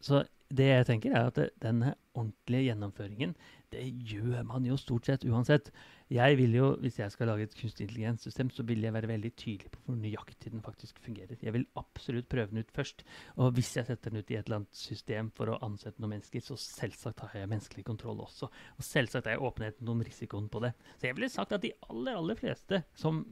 så 0.00 0.24
det 0.50 0.66
jeg 0.70 0.86
tenker, 0.88 1.14
er 1.14 1.30
at 1.30 1.38
denne 1.62 1.94
ordentlige 2.14 2.68
gjennomføringen, 2.72 3.34
det 3.70 3.84
gjør 4.08 4.44
man 4.48 4.64
jo 4.64 4.76
stort 4.80 5.08
sett 5.08 5.24
uansett. 5.28 5.70
Jeg 6.10 6.36
vil 6.38 6.54
jo, 6.56 6.68
Hvis 6.80 6.98
jeg 6.98 7.10
skal 7.12 7.26
lage 7.28 7.42
et 7.42 7.54
kunstig 7.54 7.84
intelligenssystem, 7.86 8.50
så 8.50 8.62
vil 8.64 8.80
jeg 8.82 8.92
være 8.94 9.08
veldig 9.10 9.32
tydelig 9.36 9.70
på 9.74 9.80
hvor 9.84 9.96
nøyaktig 10.00 10.52
den 10.52 10.62
faktisk 10.64 10.98
fungerer. 11.04 11.36
Jeg 11.42 11.52
vil 11.52 11.66
absolutt 11.76 12.28
prøve 12.28 12.48
den 12.50 12.62
ut 12.64 12.70
først. 12.72 13.04
Og 13.36 13.52
hvis 13.52 13.74
jeg 13.76 13.86
setter 13.86 14.10
den 14.10 14.22
ut 14.22 14.30
i 14.30 14.38
et 14.38 14.46
eller 14.46 14.62
annet 14.62 14.74
system 14.80 15.30
for 15.36 15.52
å 15.52 15.58
ansette 15.64 16.00
noen 16.00 16.16
mennesker, 16.16 16.40
så 16.40 16.56
selvsagt 16.56 17.20
har 17.20 17.36
jeg 17.42 17.50
menneskelig 17.52 17.84
kontroll 17.84 18.22
også. 18.24 18.48
Og 18.78 18.84
selvsagt 18.86 19.26
er 19.28 19.36
jeg 19.36 19.44
åpenheten 19.50 19.88
om 19.92 20.00
risikoen 20.00 20.48
på 20.48 20.62
det. 20.64 20.72
Så 20.96 21.10
jeg 21.10 21.18
ville 21.18 21.28
sagt 21.28 21.52
at 21.52 21.62
de 21.66 21.74
aller, 21.90 22.16
aller 22.16 22.40
fleste 22.40 22.82
som 22.96 23.24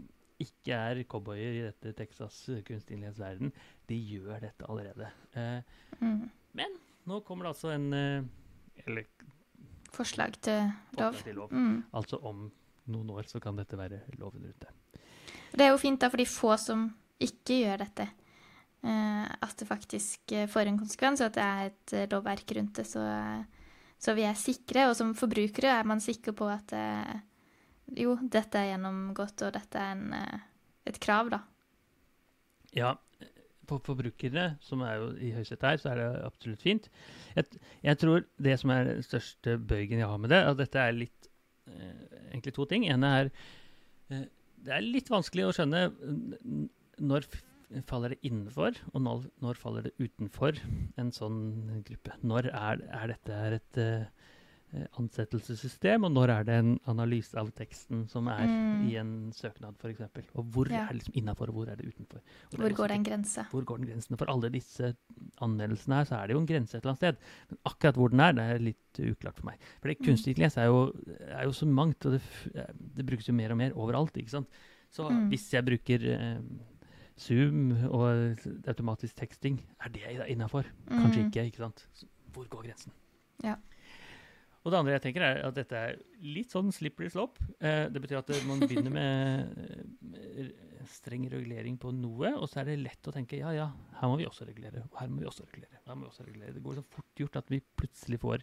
ikke 0.43 0.77
er 0.77 1.05
cowboyer 1.09 1.55
i 1.57 1.65
dette 1.65 1.95
Texas 1.97 2.43
kunstig 2.67 2.99
intelligensverden, 2.99 3.55
de 3.89 3.97
gjør 3.97 4.43
dette 4.45 4.69
allerede. 4.69 5.09
Eh, 5.33 5.63
Mm. 5.97 6.29
nå 7.07 7.21
kommer 7.25 7.45
det 7.45 7.55
altså 7.55 7.71
en 7.73 7.93
eh, 7.95 8.23
Eller 8.87 9.07
Forslag 9.97 10.37
til 10.45 10.69
lov. 10.99 11.17
forslag 11.17 11.25
til 11.25 11.39
lov. 11.41 11.53
Mm. 11.53 11.81
Altså 11.97 12.21
om 12.21 12.47
noen 12.93 13.11
år 13.17 13.29
så 13.31 13.41
kan 13.43 13.57
dette 13.59 13.79
være 13.79 14.03
loven 14.21 14.47
rundt 14.47 14.67
det. 14.67 15.03
Det 15.57 15.65
er 15.65 15.73
jo 15.73 15.81
fint 15.81 16.01
da 16.01 16.11
for 16.13 16.21
de 16.21 16.29
få 16.29 16.55
som 16.61 16.87
ikke 17.23 17.63
gjør 17.63 17.83
dette. 17.87 18.09
Eh, 18.87 19.25
at 19.25 19.55
det 19.59 19.69
faktisk 19.69 20.33
eh, 20.37 20.49
får 20.51 20.69
en 20.69 20.79
konsekvens, 20.79 21.23
og 21.23 21.31
at 21.31 21.39
det 21.39 21.47
er 21.47 21.71
et 21.71 21.95
eh, 21.97 22.09
lovverk 22.13 22.53
rundt 22.59 22.83
det. 22.83 22.85
Så, 22.87 23.03
så 23.99 24.15
vi 24.19 24.27
er 24.29 24.37
sikre, 24.39 24.91
og 24.91 24.97
som 24.99 25.15
forbrukere 25.17 25.73
er 25.79 25.89
man 25.89 26.03
sikker 26.05 26.37
på 26.37 26.51
at 26.53 26.77
eh, 26.77 27.17
jo, 28.05 28.19
dette 28.21 28.61
er 28.61 28.75
gjennomgått, 28.75 29.47
og 29.47 29.57
dette 29.57 29.81
er 29.81 29.97
en, 29.97 30.13
eh, 30.19 30.47
et 30.93 31.01
krav, 31.03 31.33
da. 31.33 31.43
Ja, 32.77 32.93
for 33.69 33.83
forbrukere, 33.85 34.47
som 34.65 34.83
er 34.87 35.01
jo 35.01 35.11
i 35.23 35.33
høysetet 35.37 35.67
her, 35.69 35.81
så 35.83 35.93
er 35.93 36.01
det 36.01 36.09
absolutt 36.27 36.65
fint. 36.65 36.89
Jeg, 37.37 37.61
jeg 37.87 38.01
tror 38.03 38.27
det 38.49 38.57
som 38.63 38.73
er 38.75 38.91
den 38.91 39.05
største 39.07 39.57
bøygen 39.59 40.03
jeg 40.03 40.11
har 40.11 40.23
med 40.23 40.35
det, 40.35 40.43
at 40.51 40.61
dette 40.61 40.83
er 40.83 40.97
litt 40.97 41.31
eh, 41.73 42.23
Egentlig 42.31 42.57
to 42.57 42.67
ting. 42.69 42.85
ene 42.91 43.13
er 43.21 43.29
eh, 44.13 44.27
Det 44.67 44.73
er 44.75 44.85
litt 44.85 45.11
vanskelig 45.13 45.47
å 45.49 45.53
skjønne 45.57 45.87
når 46.97 47.29
faller 47.87 48.15
det 48.15 48.23
innenfor, 48.27 48.77
og 48.93 49.03
når, 49.03 49.25
når 49.43 49.59
faller 49.59 49.87
det 49.89 49.95
utenfor 49.99 50.59
en 51.01 51.11
sånn 51.15 51.41
gruppe. 51.87 52.15
Når 52.23 52.51
er, 52.53 52.83
er 52.95 53.11
dette 53.15 53.41
et 53.59 53.81
eh, 53.83 54.16
ansettelsessystem, 54.99 56.05
og 56.05 56.13
når 56.13 56.29
er 56.35 56.45
det 56.49 56.55
en 56.61 56.81
analyse 56.87 57.35
av 57.39 57.51
teksten 57.57 58.07
som 58.09 58.29
er 58.29 58.47
Mm. 58.47 58.89
i 58.91 58.95
en 58.97 59.33
søknad, 59.33 59.75
f.eks. 59.79 60.01
Og 60.35 60.45
hvor 60.51 60.69
Ja. 60.71 60.85
er 60.85 60.93
det 60.93 61.03
liksom 61.03 61.15
innafor, 61.17 61.49
og 61.49 61.55
hvor 61.55 61.69
er 61.69 61.77
det 61.77 61.87
utenfor? 61.95 62.19
Og 62.53 62.59
Hvor 62.59 62.69
det 62.69 62.77
går 62.77 62.89
den 62.89 63.03
grense? 63.05 63.47
hvor 63.51 63.65
går 63.65 63.79
den 63.79 63.87
grensen? 63.89 64.17
For 64.19 64.27
alle 64.31 64.51
disse 64.51 64.97
anmeldelsene 65.41 65.95
her, 65.97 66.05
så 66.05 66.15
er 66.23 66.27
det 66.27 66.35
jo 66.35 66.41
en 66.41 66.47
grense 66.47 66.75
et 66.77 66.83
eller 66.85 66.93
annet 66.93 66.99
sted. 66.99 67.17
Men 67.51 67.59
akkurat 67.67 67.95
hvor 67.95 68.09
den 68.11 68.21
er, 68.21 68.33
det 68.33 68.43
er 68.45 68.59
litt 68.59 68.99
uklart 69.17 69.37
for 69.37 69.47
meg. 69.47 69.59
For 69.81 69.89
det 69.89 69.99
Mm. 70.01 70.07
kunstig 70.07 70.35
intelligens 70.37 70.57
er 70.57 70.67
er 71.37 71.45
jo 71.45 71.51
så 71.53 71.67
mangt, 71.67 72.05
og 72.07 72.13
det, 72.13 72.23
det 72.95 73.07
brukes 73.07 73.27
jo 73.29 73.33
mer 73.35 73.51
og 73.53 73.57
mer 73.59 73.71
overalt, 73.73 74.13
ikke 74.17 74.31
sant. 74.31 74.49
Så 74.91 75.09
Mm. 75.11 75.29
hvis 75.31 75.51
jeg 75.53 75.65
bruker 75.65 76.05
eh, 76.13 76.39
Zoom 77.19 77.73
og 77.91 78.37
automatisk 78.69 79.15
teksting, 79.17 79.59
er 79.81 79.89
det 79.89 80.29
innafor? 80.29 80.65
Kanskje 80.89 81.23
Mm. 81.25 81.31
ikke, 81.33 81.45
ikke 81.51 81.57
sant. 81.57 81.87
Hvor 82.33 82.47
går 82.49 82.63
grensen? 82.65 82.93
Ja. 83.43 83.57
Og 84.67 84.73
det 84.75 84.79
andre 84.81 84.97
jeg 84.97 85.03
tenker 85.05 85.23
er 85.23 85.45
at 85.47 85.55
dette 85.55 85.79
er 85.79 85.99
litt 86.27 86.51
sånn 86.51 86.73
slippery 86.75 87.07
slope. 87.13 87.39
Eh, 87.63 87.85
det 87.93 88.01
betyr 88.03 88.19
at 88.19 88.33
man 88.49 88.59
begynner 88.65 88.91
med 88.91 89.61
eh, 90.19 90.49
streng 90.91 91.29
regulering 91.31 91.77
på 91.79 91.93
noe, 91.95 92.33
og 92.35 92.49
så 92.51 92.63
er 92.63 92.73
det 92.73 92.81
lett 92.83 93.07
å 93.07 93.15
tenke 93.15 93.39
ja, 93.39 93.53
ja, 93.55 93.69
her 94.01 94.11
må 94.11 94.19
vi 94.19 94.27
også 94.27 94.47
regulere, 94.49 94.83
og 94.89 94.99
her 94.99 95.13
må 95.13 95.23
vi 95.23 95.29
også 95.31 95.47
regulere. 95.47 95.79
Her 95.87 95.95
må 95.95 96.07
vi 96.07 96.11
også 96.11 96.27
regulere. 96.27 96.55
Det 96.57 96.65
går 96.67 96.81
så 96.81 96.85
fort 96.97 97.23
gjort 97.23 97.39
at 97.43 97.53
vi 97.55 97.61
plutselig 97.79 98.19
får 98.23 98.43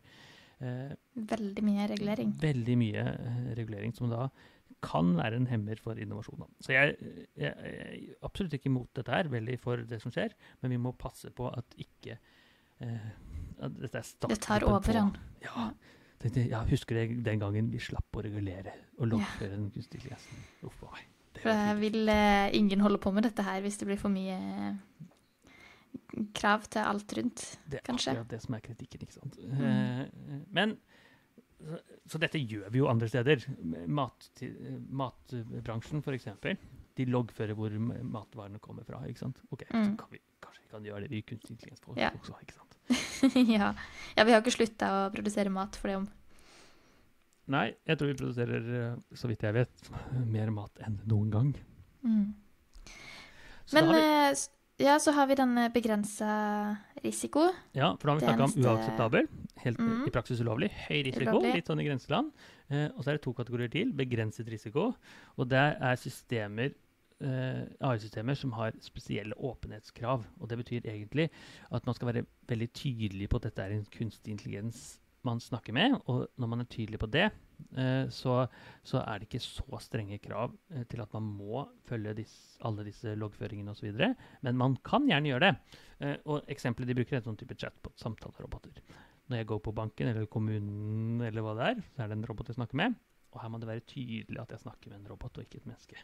eh, 0.64 0.94
Veldig 1.34 1.66
mye 1.68 1.88
regulering. 1.92 2.34
veldig 2.42 2.78
mye 2.80 3.06
eh, 3.14 3.42
regulering 3.60 3.96
som 3.98 4.12
da 4.14 4.30
kan 4.84 5.14
være 5.16 5.40
en 5.40 5.48
hemmer 5.48 5.80
for 5.80 6.00
innovasjon. 6.00 6.48
Så 6.64 6.74
jeg, 6.76 6.96
jeg, 7.40 7.52
jeg 7.52 7.84
er 7.84 8.24
absolutt 8.28 8.56
ikke 8.58 8.72
imot 8.72 8.90
dette 9.00 9.12
her, 9.16 9.30
veldig 9.32 9.60
for 9.64 9.84
det 9.88 10.00
som 10.04 10.12
skjer, 10.12 10.36
men 10.64 10.76
vi 10.76 10.80
må 10.88 10.92
passe 11.00 11.32
på 11.36 11.48
at 11.52 11.76
ikke 11.80 12.18
eh, 12.84 13.12
at 13.64 13.76
dette 13.80 14.02
er 14.02 14.32
Det 14.34 14.40
tar 14.44 14.66
overhånd. 14.68 15.20
Ja. 15.44 15.70
Tenkte, 16.24 16.44
ja, 16.48 16.62
husker 16.70 16.96
jeg 17.02 17.18
den 17.26 17.42
gangen 17.42 17.68
vi 17.74 17.82
slapp 17.84 18.16
å 18.16 18.22
regulere 18.24 18.72
og 18.98 19.10
loggføre 19.12 19.58
den 19.58 19.66
kunstige 19.74 20.00
intelligensen? 20.00 20.46
Uff 20.64 20.78
meg. 20.88 21.02
Det 21.34 21.42
For 21.44 21.80
vil 21.82 22.08
uh, 22.08 22.48
ingen 22.56 22.84
holde 22.86 23.00
på 23.04 23.12
med 23.12 23.26
dette 23.28 23.44
her 23.44 23.60
hvis 23.66 23.80
det 23.82 23.88
blir 23.90 24.00
for 24.00 24.14
mye 24.14 24.38
eh, 24.38 24.76
krav 26.38 26.68
til 26.72 26.86
alt 26.86 27.14
rundt. 27.18 27.44
Det 27.68 27.82
er 27.82 27.86
kanskje. 27.90 28.14
akkurat 28.14 28.30
det 28.32 28.42
som 28.46 28.56
er 28.56 28.64
kritikken, 28.64 29.04
ikke 29.04 29.18
sant. 29.18 29.38
Mm. 29.42 29.60
Uh, 29.60 30.38
men 30.56 30.76
så, 31.64 31.80
så 32.14 32.22
dette 32.24 32.40
gjør 32.42 32.70
vi 32.74 32.82
jo 32.84 32.88
andre 32.92 33.08
steder. 33.12 33.44
Mat, 33.88 34.30
matbransjen, 35.04 36.04
f.eks. 36.06 36.30
De 36.94 37.06
loggfører 37.10 37.56
hvor 37.58 37.74
matvarene 37.80 38.60
kommer 38.62 38.86
fra. 38.88 39.02
ikke 39.10 39.24
sant? 39.26 39.40
Ok, 39.52 39.64
Så 39.72 39.76
Mm. 39.84 39.98
kan 39.98 40.08
vi, 40.12 40.20
kanskje 40.44 40.62
vi 40.64 40.70
kan 40.72 40.84
gjøre 40.86 41.02
det 41.08 41.10
vi 41.12 41.22
kunstig 41.26 41.56
intelligens 41.58 41.82
på 41.82 41.96
Ja. 41.98 42.12
også. 42.14 42.36
ikke 42.46 42.54
sant? 42.60 42.73
ja. 43.58 43.74
ja, 44.15 44.24
vi 44.26 44.32
har 44.34 44.41
ikke 44.41 44.54
slutta 44.56 44.89
å 44.91 45.12
produsere 45.13 45.52
mat 45.54 45.78
for 45.80 45.91
det 45.91 45.98
om. 46.02 46.08
Nei, 47.54 47.74
jeg 47.84 48.00
tror 48.00 48.12
vi 48.13 48.17
produserer, 48.19 48.67
eh, 48.80 48.98
så 49.19 49.28
vidt 49.28 49.43
jeg 49.43 49.56
vet, 49.58 49.89
mer 50.36 50.52
mat 50.56 50.84
enn 50.86 51.00
noen 51.12 51.32
gang. 51.34 51.54
Mm. 52.04 52.28
Men 53.74 53.89
vi, 53.89 54.00
eh, 54.00 54.43
ja, 54.84 54.96
så 55.00 55.13
har 55.15 55.28
vi 55.30 55.36
denne 55.39 55.67
begrensa 55.74 56.32
risiko. 57.04 57.50
ja, 57.76 57.93
for 58.00 58.08
da 58.08 58.13
har 58.13 58.19
vi 58.19 58.26
snakka 58.28 58.46
eneste... 58.48 58.60
om 58.60 58.69
uakseptabel, 58.72 59.28
helt 59.63 59.80
eh, 59.80 59.89
Mm. 59.91 60.06
i 60.08 60.13
praksis 60.15 60.39
ulovlig, 60.43 60.72
høy 60.88 61.04
risiko, 61.10 61.30
Ulovlig. 61.38 61.54
litt 61.60 61.67
sånn 61.72 61.82
i 61.84 61.88
grenseland. 61.88 62.32
Eh, 62.69 62.88
og 62.96 63.04
så 63.04 63.12
er 63.12 63.17
det 63.19 63.24
to 63.26 63.34
kategorier 63.38 63.72
til. 63.72 63.91
Begrenset 63.96 64.48
risiko. 64.50 64.93
Og 65.38 65.50
det 65.52 65.62
er 65.80 66.00
systemer 66.00 66.74
eh, 67.21 67.63
AI-systemer 67.84 68.38
som 68.39 68.56
har 68.58 68.76
spesielle 68.84 69.38
åpenhetskrav. 69.38 70.26
Og 70.39 70.49
det 70.49 70.58
betyr 70.63 70.89
egentlig 70.89 71.30
at 71.71 71.86
man 71.86 71.95
skal 71.97 72.12
være 72.13 72.26
veldig 72.49 72.69
tydelig 72.73 73.30
på 73.30 73.41
at 73.41 73.49
dette 73.49 73.65
er 73.65 73.78
en 73.78 73.88
kunstig 73.93 74.36
intelligens 74.36 74.99
man 75.23 75.39
snakker 75.39 75.76
med, 75.76 75.95
og 76.12 76.28
når 76.39 76.49
man 76.52 76.63
er 76.63 76.69
tydelig 76.71 76.99
på 76.99 77.08
det, 77.12 77.30
eh, 77.80 78.10
så, 78.12 78.36
så 78.84 79.02
er 79.04 79.19
det 79.19 79.30
ikke 79.30 79.43
så 79.43 79.80
strenge 79.84 80.19
krav 80.23 80.52
eh, 80.73 80.84
til 80.89 81.04
at 81.04 81.13
man 81.15 81.30
må 81.38 81.63
følge 81.88 82.15
disse, 82.17 82.58
alle 82.67 82.86
disse 82.88 83.15
loggføringene 83.19 83.71
osv. 83.71 83.93
Men 84.43 84.60
man 84.60 84.76
kan 84.86 85.08
gjerne 85.08 85.32
gjøre 85.32 85.47
det. 85.47 85.80
Eh, 86.04 86.17
og 86.28 86.52
eksempelet 86.52 86.91
de 86.91 86.97
bruker, 86.99 87.17
er 87.17 87.23
en 87.23 87.30
sånn 87.32 87.39
type 87.39 87.58
chatbot, 87.60 87.95
samtaleroboter. 88.02 88.84
Når 89.32 89.39
jeg 89.39 89.49
går 89.54 89.63
på 89.63 89.76
banken 89.76 90.12
eller 90.12 90.28
kommunen, 90.28 91.23
eller 91.23 91.45
hva 91.45 91.56
det 91.60 91.69
er, 91.71 91.84
så 91.95 92.04
er 92.04 92.12
det 92.12 92.19
en 92.19 92.28
robot 92.28 92.52
jeg 92.52 92.60
snakker 92.60 92.84
med. 92.84 92.99
Og 93.34 93.41
her 93.41 93.49
må 93.49 93.62
det 93.62 93.69
være 93.69 93.88
tydelig 93.89 94.41
at 94.43 94.52
jeg 94.54 94.65
snakker 94.65 94.91
med 94.91 95.02
en 95.02 95.13
robot 95.13 95.39
og 95.39 95.47
ikke 95.47 95.63
et 95.63 95.69
menneske. 95.71 96.04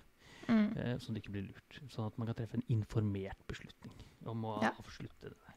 Mm. 0.49 0.77
Eh, 0.77 0.95
sånn 0.97 1.13
at 1.13 1.19
det 1.19 1.23
ikke 1.23 1.31
blir 1.35 1.47
lurt. 1.47 1.79
Sånn 1.93 2.07
at 2.07 2.17
man 2.17 2.27
kan 2.27 2.35
treffe 2.39 2.55
en 2.57 2.63
informert 2.73 3.37
beslutning 3.47 3.93
om 4.25 4.41
å 4.49 4.61
Ja. 4.63 4.71
avslutte 4.79 5.29
det 5.29 5.37
der. 5.45 5.55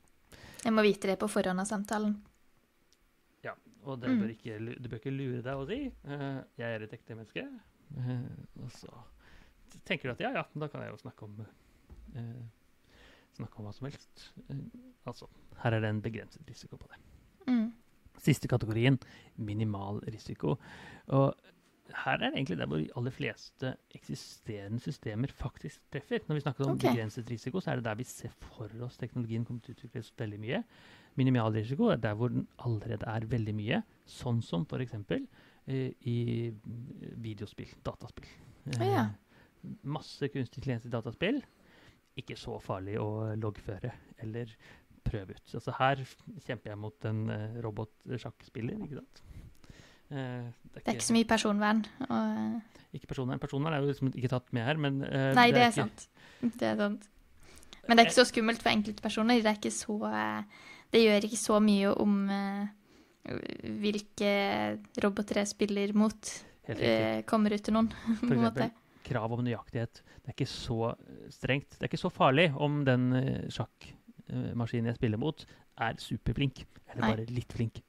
Jeg 0.64 0.72
må 0.72 0.82
vite 0.82 1.08
det 1.08 1.18
på 1.18 1.28
forhånd 1.30 1.60
av 1.60 1.66
samtalen. 1.66 2.20
Ja, 3.42 3.54
og 3.84 4.00
det 4.00 4.10
Mm. 4.10 4.20
bør 4.20 4.30
ikke, 4.36 4.58
du 4.82 4.88
bør 4.88 4.98
ikke 5.00 5.16
lure 5.16 5.42
deg 5.42 5.54
og 5.56 5.66
si 5.68 5.92
eh, 6.04 6.44
'jeg 6.58 6.74
er 6.76 6.82
et 6.82 6.92
ekte 6.92 7.16
menneske'. 7.16 7.60
Eh, 7.96 8.62
og 8.62 8.70
så 8.70 8.88
tenker 9.84 10.02
du 10.04 10.10
at 10.10 10.20
ja, 10.20 10.32
ja, 10.32 10.42
da 10.56 10.68
kan 10.68 10.80
jeg 10.82 10.90
jo 10.90 10.96
snakke 11.08 11.22
om 11.24 11.46
eh, 12.14 12.42
snakke 13.34 13.58
om 13.58 13.64
hva 13.66 13.72
som 13.74 13.86
helst. 13.90 14.30
Eh, 14.50 14.56
altså, 15.06 15.26
her 15.56 15.72
er 15.74 15.80
det 15.80 15.88
en 15.88 16.02
begrenset 16.02 16.46
risiko 16.48 16.76
på 16.76 16.86
det. 16.88 16.96
Mm. 17.48 17.72
Siste 18.18 18.46
kategorien, 18.46 18.98
minimal 19.38 20.00
risiko. 20.06 20.58
Og 21.08 21.34
her 21.94 22.18
er 22.18 22.30
det 22.30 22.32
egentlig 22.34 22.58
der 22.58 22.68
hvor 22.70 22.80
de 22.80 22.88
aller 22.96 23.14
fleste 23.14 23.74
eksisterende 23.94 24.80
systemer 24.80 25.32
faktisk 25.36 25.80
treffer. 25.92 26.18
Når 26.28 26.38
vi 26.38 26.44
snakker 26.44 26.64
om 26.64 26.76
okay. 26.76 26.90
begrenset 26.90 27.30
risiko, 27.30 27.60
så 27.60 27.72
er 27.72 27.80
det 27.80 27.84
der 27.84 27.98
vi 27.98 28.06
ser 28.08 28.34
for 28.40 28.70
oss 28.84 28.98
teknologien 29.00 29.44
kommer 29.44 29.62
til 29.64 29.74
å 29.74 29.78
utvikles 29.78 30.12
veldig 30.18 30.40
mye. 30.42 30.62
Minimal 31.20 31.52
risiko 31.56 31.90
er 31.92 32.00
der 32.00 32.14
hvor 32.18 32.32
den 32.32 32.46
allerede 32.58 33.08
er 33.08 33.26
veldig 33.28 33.54
mye, 33.56 33.82
sånn 34.08 34.40
som 34.44 34.66
f.eks. 34.68 34.94
Eh, 35.66 35.92
i 36.10 36.52
videospill, 37.22 37.74
dataspill. 37.86 38.30
Eh, 38.78 38.86
ja. 38.88 39.08
Masse 39.82 40.28
kunstig 40.32 40.58
intelligens 40.58 40.88
i 40.88 40.94
dataspill. 40.94 41.42
Ikke 42.18 42.36
så 42.36 42.58
farlig 42.60 42.98
å 43.00 43.32
loggføre 43.40 43.92
eller 44.24 44.50
prøve 45.06 45.36
ut. 45.36 45.54
Altså 45.54 45.74
her 45.78 46.02
kjemper 46.46 46.72
jeg 46.72 46.80
mot 46.80 47.06
en 47.08 47.22
uh, 47.30 47.60
robotsjakkspiller, 47.64 48.82
ikke 48.84 49.00
sant. 49.00 49.22
Eh, 50.12 50.52
Det 50.74 50.82
er 50.84 50.96
ikke 50.96 51.08
så 51.08 51.16
mye 51.16 51.28
personvern. 51.28 51.80
Og, 52.08 52.60
ikke 52.92 53.08
personvern. 53.08 53.40
Personvern 53.40 53.74
er 53.76 53.80
jo 53.80 53.88
liksom 53.92 54.10
ikke 54.12 54.28
tatt 54.32 54.52
med 54.52 54.66
her, 54.66 54.76
men 54.80 55.00
uh, 55.04 55.32
nei, 55.36 55.48
det 55.54 55.62
er, 55.62 55.72
ikke- 55.72 55.88
sant. 55.88 56.06
Det 56.42 56.68
er 56.68 56.76
sant. 56.76 57.08
Men 57.88 57.96
det 57.96 58.02
er 58.04 58.10
ikke 58.10 58.20
så 58.20 58.28
skummelt 58.28 58.62
for 58.62 58.70
enkeltpersoner. 58.70 59.40
Det 59.42 59.50
er 59.50 59.58
ikke 59.58 59.72
så 59.74 59.96
eh, 60.06 60.42
Det 60.92 61.00
gjør 61.02 61.24
ikke 61.26 61.40
så 61.40 61.56
mye 61.64 61.94
om 62.04 62.12
uh, 62.30 62.66
hvilke 63.82 64.32
roboter 65.02 65.40
jeg 65.40 65.50
spiller 65.50 65.94
mot, 65.96 66.32
uh, 66.68 67.22
kommer 67.26 67.56
ut 67.56 67.64
til 67.64 67.74
noen, 67.74 67.88
For 68.20 68.36
eksempel 68.36 68.70
krav 69.02 69.32
om 69.34 69.40
nøyaktighet. 69.42 69.98
Det 70.22 70.30
er 70.30 70.36
ikke 70.36 70.46
så 70.46 70.92
strengt. 71.32 71.74
Det 71.74 71.82
er 71.82 71.90
ikke 71.90 71.98
så 72.04 72.12
farlig 72.12 72.52
om 72.54 72.84
den 72.86 73.08
sjakkmaskinen 73.50 74.92
jeg 74.92 75.00
spiller 75.00 75.18
mot, 75.18 75.42
er 75.82 75.98
superflink, 75.98 76.62
eller 76.92 77.02
Nei. 77.02 77.10
bare 77.10 77.26
litt 77.34 77.56
flink. 77.56 77.80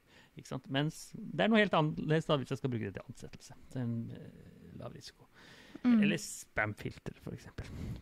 Mens 0.74 1.10
det 1.14 1.44
er 1.44 1.50
noe 1.50 1.62
helt 1.62 1.74
annerledes 1.76 2.26
da, 2.28 2.38
hvis 2.40 2.52
jeg 2.54 2.60
skal 2.60 2.72
bruke 2.72 2.88
det 2.88 2.96
til 2.96 3.08
ansettelse. 3.08 3.56
Det 3.72 3.80
er 3.80 3.84
en 3.86 3.98
eh, 4.14 4.76
lav 4.80 4.94
risiko. 4.96 5.28
Mm. 5.84 5.98
Eller 6.02 6.20
spamfilter, 6.20 7.16
f.eks. 7.20 7.50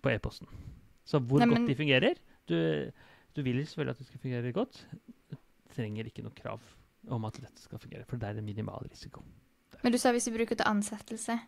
på 0.03 0.13
e-posten. 0.13 0.51
Så 1.05 1.19
hvor 1.19 1.43
Nei, 1.43 1.51
godt 1.51 1.67
de 1.67 1.77
fungerer 1.77 2.21
du, 2.49 2.57
du 3.37 3.43
vil 3.43 3.61
selvfølgelig 3.67 3.97
at 3.97 3.99
det 3.99 4.07
skal 4.07 4.23
fungere 4.23 4.53
godt. 4.53 4.87
Du 5.31 5.37
trenger 5.75 6.09
ikke 6.09 6.25
noe 6.25 6.35
krav 6.37 6.63
om 7.11 7.25
at 7.27 7.39
dette 7.43 7.63
skal 7.63 7.81
fungere, 7.83 8.07
for 8.09 8.21
det 8.21 8.29
er 8.29 8.39
en 8.39 8.47
minimal 8.47 8.87
risiko. 8.91 9.23
Men 9.83 9.95
du 9.95 9.99
sa 9.99 10.13
hvis 10.15 10.29
vi 10.31 10.37
bruker 10.37 10.59
til 10.59 10.69
ansettelse, 10.69 11.39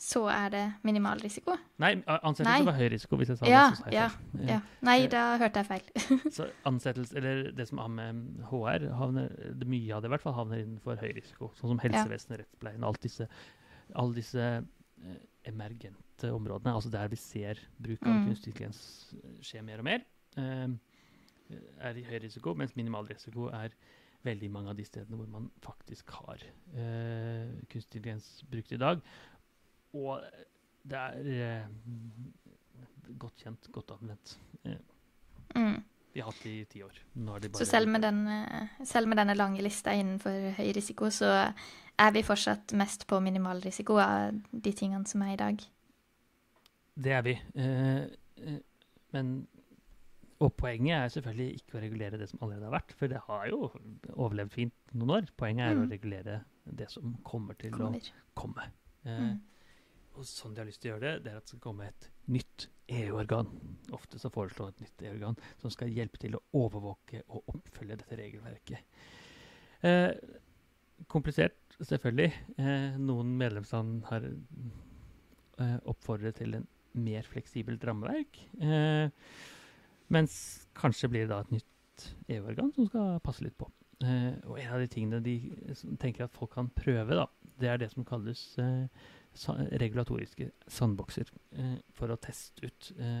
så 0.00 0.22
er 0.32 0.48
det 0.54 0.62
minimal 0.88 1.20
risiko? 1.20 1.52
Nei, 1.82 1.90
ansettelse 2.06 2.48
Nei. 2.48 2.64
var 2.64 2.76
høy 2.78 2.86
risiko, 2.94 3.18
hvis 3.20 3.28
jeg 3.34 3.38
sa 3.40 3.46
Ja, 3.50 3.66
det. 3.84 3.92
ja. 3.92 4.06
Ja. 4.48 4.60
Nei, 4.86 4.94
Eh, 5.04 5.08
da 5.12 5.24
hørte 5.38 5.60
jeg 5.60 5.66
feil. 5.68 5.90
Så 6.36 6.46
ansettelse, 6.64 7.16
eller 7.20 7.50
det 7.52 7.66
som 7.68 7.78
har 7.82 7.88
med 7.92 8.22
HR, 8.48 8.86
havner, 8.96 9.28
det 9.60 9.68
mye 9.68 9.92
av 9.94 10.00
det 10.02 10.08
i 10.08 10.14
hvert 10.14 10.24
fall 10.24 10.36
havner 10.38 10.62
innenfor 10.64 10.96
høy 11.02 11.12
risiko. 11.18 11.50
Sånn 11.60 11.74
som 11.74 11.82
helsevesenet, 11.84 12.40
rettspleien, 12.46 12.84
alt 12.88 13.02
disse, 13.04 13.28
alle 13.94 14.16
disse 14.16 14.40
eh, 14.40 15.20
emergente 15.52 16.32
områdene, 16.32 16.74
altså 16.74 16.90
der 16.92 17.08
vi 17.12 17.16
ser 17.20 17.60
bruk 17.80 18.00
av 18.06 18.14
Mm. 18.14 18.26
kunstig 18.30 18.54
intelligens 18.54 19.14
eh, 19.20 19.36
skje 19.44 19.62
mer 19.64 19.78
og 19.78 19.84
mer, 19.84 20.04
eh, 20.36 20.68
er 21.80 21.96
i 21.98 22.04
høy 22.06 22.20
risiko, 22.22 22.54
mens 22.54 22.76
minimal 22.76 23.08
risiko 23.08 23.48
er 23.52 23.70
veldig 24.24 24.50
mange 24.52 24.68
av 24.70 24.76
de 24.76 24.84
stedene 24.84 25.16
hvor 25.16 25.28
man 25.32 25.50
faktisk 25.64 26.10
har 26.12 26.36
eh, 26.76 27.48
kunstig 27.72 28.00
intelligens 28.00 28.44
brukt 28.50 28.72
i 28.72 28.76
dag. 28.80 29.00
Og 29.94 30.20
det 30.90 30.98
er 30.98 31.30
eh, 31.60 31.66
godt 33.18 33.42
kjent, 33.44 33.70
godt 33.72 33.90
anvendt. 33.98 34.36
Mm. 35.54 35.82
vi 36.14 36.20
har 36.20 36.26
hatt 36.30 36.42
det 36.44 36.50
i 36.60 36.64
ti 36.70 36.82
år. 36.82 36.96
Er 37.16 37.38
de 37.42 37.48
Så 37.58 37.64
selv 37.66 37.88
med, 37.88 38.02
den, 38.02 38.26
eh, 38.28 38.68
selv 38.84 39.08
med 39.08 39.16
denne 39.18 39.34
lange 39.34 39.62
lista 39.62 39.90
innenfor 39.94 40.50
høy 40.56 40.72
risiko, 40.76 41.10
så 41.10 41.52
er 41.98 42.10
vi 42.12 42.22
fortsatt 42.22 42.72
mest 42.78 43.06
på 43.06 43.20
minimal 43.22 43.60
risiko 43.64 43.98
av 44.02 44.32
de 44.50 44.72
tingene 44.72 45.06
som 45.06 45.22
er 45.22 45.32
i 45.34 45.36
dag. 45.36 45.60
Det 47.00 47.12
er 47.12 47.22
vi. 47.22 47.38
Eh, 47.54 48.58
men 49.12 49.46
Og 50.40 50.54
poenget 50.56 50.94
er 50.96 51.08
selvfølgelig 51.12 51.54
ikke 51.60 51.76
å 51.76 51.80
regulere 51.82 52.16
det 52.18 52.30
som 52.30 52.38
allerede 52.40 52.64
har 52.64 52.72
vært, 52.72 52.92
for 52.96 53.06
det 53.12 53.18
har 53.26 53.42
jo 53.50 53.70
overlevd 54.14 54.50
fint 54.54 54.72
noen 54.94 55.10
år. 55.18 55.26
Poenget 55.36 55.66
er 55.66 55.74
å 55.76 55.82
Mm. 55.84 55.90
regulere 55.90 56.36
det 56.64 56.90
som 56.90 57.14
kommer 57.22 57.52
til 57.58 57.72
å 57.72 57.92
komme. 58.34 58.62
Eh, 59.04 59.18
Mm. 59.20 59.40
Og 60.18 60.26
sånn 60.26 60.54
de 60.56 60.62
har 60.62 60.68
lyst 60.68 60.82
til 60.82 60.90
å 60.90 60.94
gjøre 60.96 61.06
det, 61.06 61.24
det 61.24 61.32
er 61.32 61.38
at 61.40 61.46
det 61.46 61.54
skal 61.54 61.62
komme 61.64 61.88
et 61.88 62.08
nytt 62.30 62.66
EU-organ. 62.90 63.50
Ofte 63.94 64.18
så 64.20 64.30
foreslår 64.32 64.72
et 64.72 64.84
nytt 64.84 65.04
EU-organ 65.06 65.38
som 65.62 65.72
skal 65.72 65.92
hjelpe 65.94 66.20
til 66.20 66.36
å 66.36 66.42
overvåke 66.58 67.22
og 67.28 67.52
oppfølge 67.54 67.98
dette 68.00 68.18
regelverket. 68.18 69.00
Eh, 69.86 70.10
komplisert, 71.10 71.78
selvfølgelig. 71.78 72.32
Eh, 72.58 72.98
noen 73.00 73.32
medlemsland 73.40 74.04
har 74.10 74.26
eh, 74.26 75.78
oppfordret 75.88 76.40
til 76.40 76.58
en 76.58 76.68
mer 76.98 77.26
fleksibelt 77.30 77.84
rammeverk. 77.86 78.42
Eh, 78.60 79.12
mens 80.10 80.34
kanskje 80.78 81.12
blir 81.12 81.26
det 81.26 81.32
da 81.32 81.44
et 81.44 81.54
nytt 81.54 82.08
EU-organ 82.34 82.74
som 82.74 82.88
skal 82.90 83.22
passe 83.24 83.46
litt 83.46 83.56
på. 83.60 83.70
Eh, 84.04 84.34
og 84.48 84.58
en 84.58 84.74
av 84.74 84.82
de 84.82 84.90
tingene 84.90 85.22
de 85.24 85.36
tenker 86.00 86.26
at 86.26 86.34
folk 86.34 86.54
kan 86.56 86.70
prøve, 86.72 87.16
da, 87.18 87.26
det 87.60 87.68
er 87.68 87.80
det 87.82 87.90
som 87.92 88.06
kalles 88.08 88.42
eh, 88.58 89.08
sa 89.36 89.54
regulatoriske 89.80 90.50
sandbokser. 90.70 91.30
Eh, 91.58 91.76
for 91.96 92.12
å 92.12 92.18
teste 92.20 92.66
ut 92.66 92.90
eh, 92.98 93.20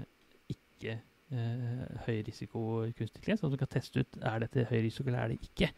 ikke 0.50 0.96
eh, 0.96 1.84
høy 2.06 2.22
risiko 2.26 2.64
kunstig 2.88 3.20
intelligens. 3.20 3.44
Altså 3.44 3.54
du 3.54 3.60
kan 3.60 3.70
teste 3.70 4.02
ut 4.02 4.18
er 4.20 4.42
dette 4.44 4.66
høy 4.70 4.80
risiko 4.86 5.08
eller 5.08 5.22
er 5.24 5.34
det 5.34 5.50
ikke. 5.50 5.70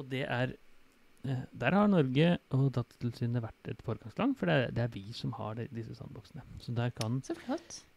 Og 0.00 0.10
det 0.12 0.24
er 0.26 0.54
eh, 1.24 1.46
Der 1.64 1.78
har 1.78 1.88
Norge 1.90 2.28
og 2.56 2.68
Datatilsynet 2.76 3.44
vært 3.44 3.72
et 3.72 3.82
foregangsland, 3.86 4.36
for 4.38 4.50
det 4.50 4.58
er, 4.58 4.76
det 4.76 4.84
er 4.86 4.92
vi 4.94 5.06
som 5.16 5.34
har 5.38 5.56
det, 5.58 5.70
disse 5.74 5.96
sandboksene. 5.98 6.44
Så 6.60 6.76
der 6.76 6.94
kan 6.96 7.20
Så 7.24 7.36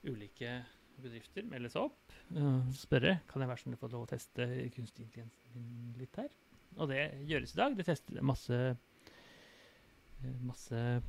ulike 0.08 0.62
bedrifter 1.04 1.44
melde 1.44 1.68
seg 1.68 1.90
opp 1.90 2.14
og 2.40 2.70
spørre 2.74 3.18
kan 3.28 3.44
jeg 3.44 3.50
være 3.50 3.62
snill 3.62 3.76
å 3.76 3.80
få 3.82 3.90
lov 3.92 4.06
å 4.06 4.10
teste 4.10 4.46
kunstig 4.74 5.04
intelligens 5.04 5.36
min 5.54 5.96
litt 6.00 6.16
her. 6.18 6.32
Og 6.80 6.90
det 6.92 7.02
gjøres 7.30 7.54
i 7.54 7.60
dag. 7.60 7.76
Det 7.78 7.86
tester 7.88 8.24
masse 8.26 8.60
eh, 8.72 10.38
masse 10.44 10.80
eh, 10.80 11.02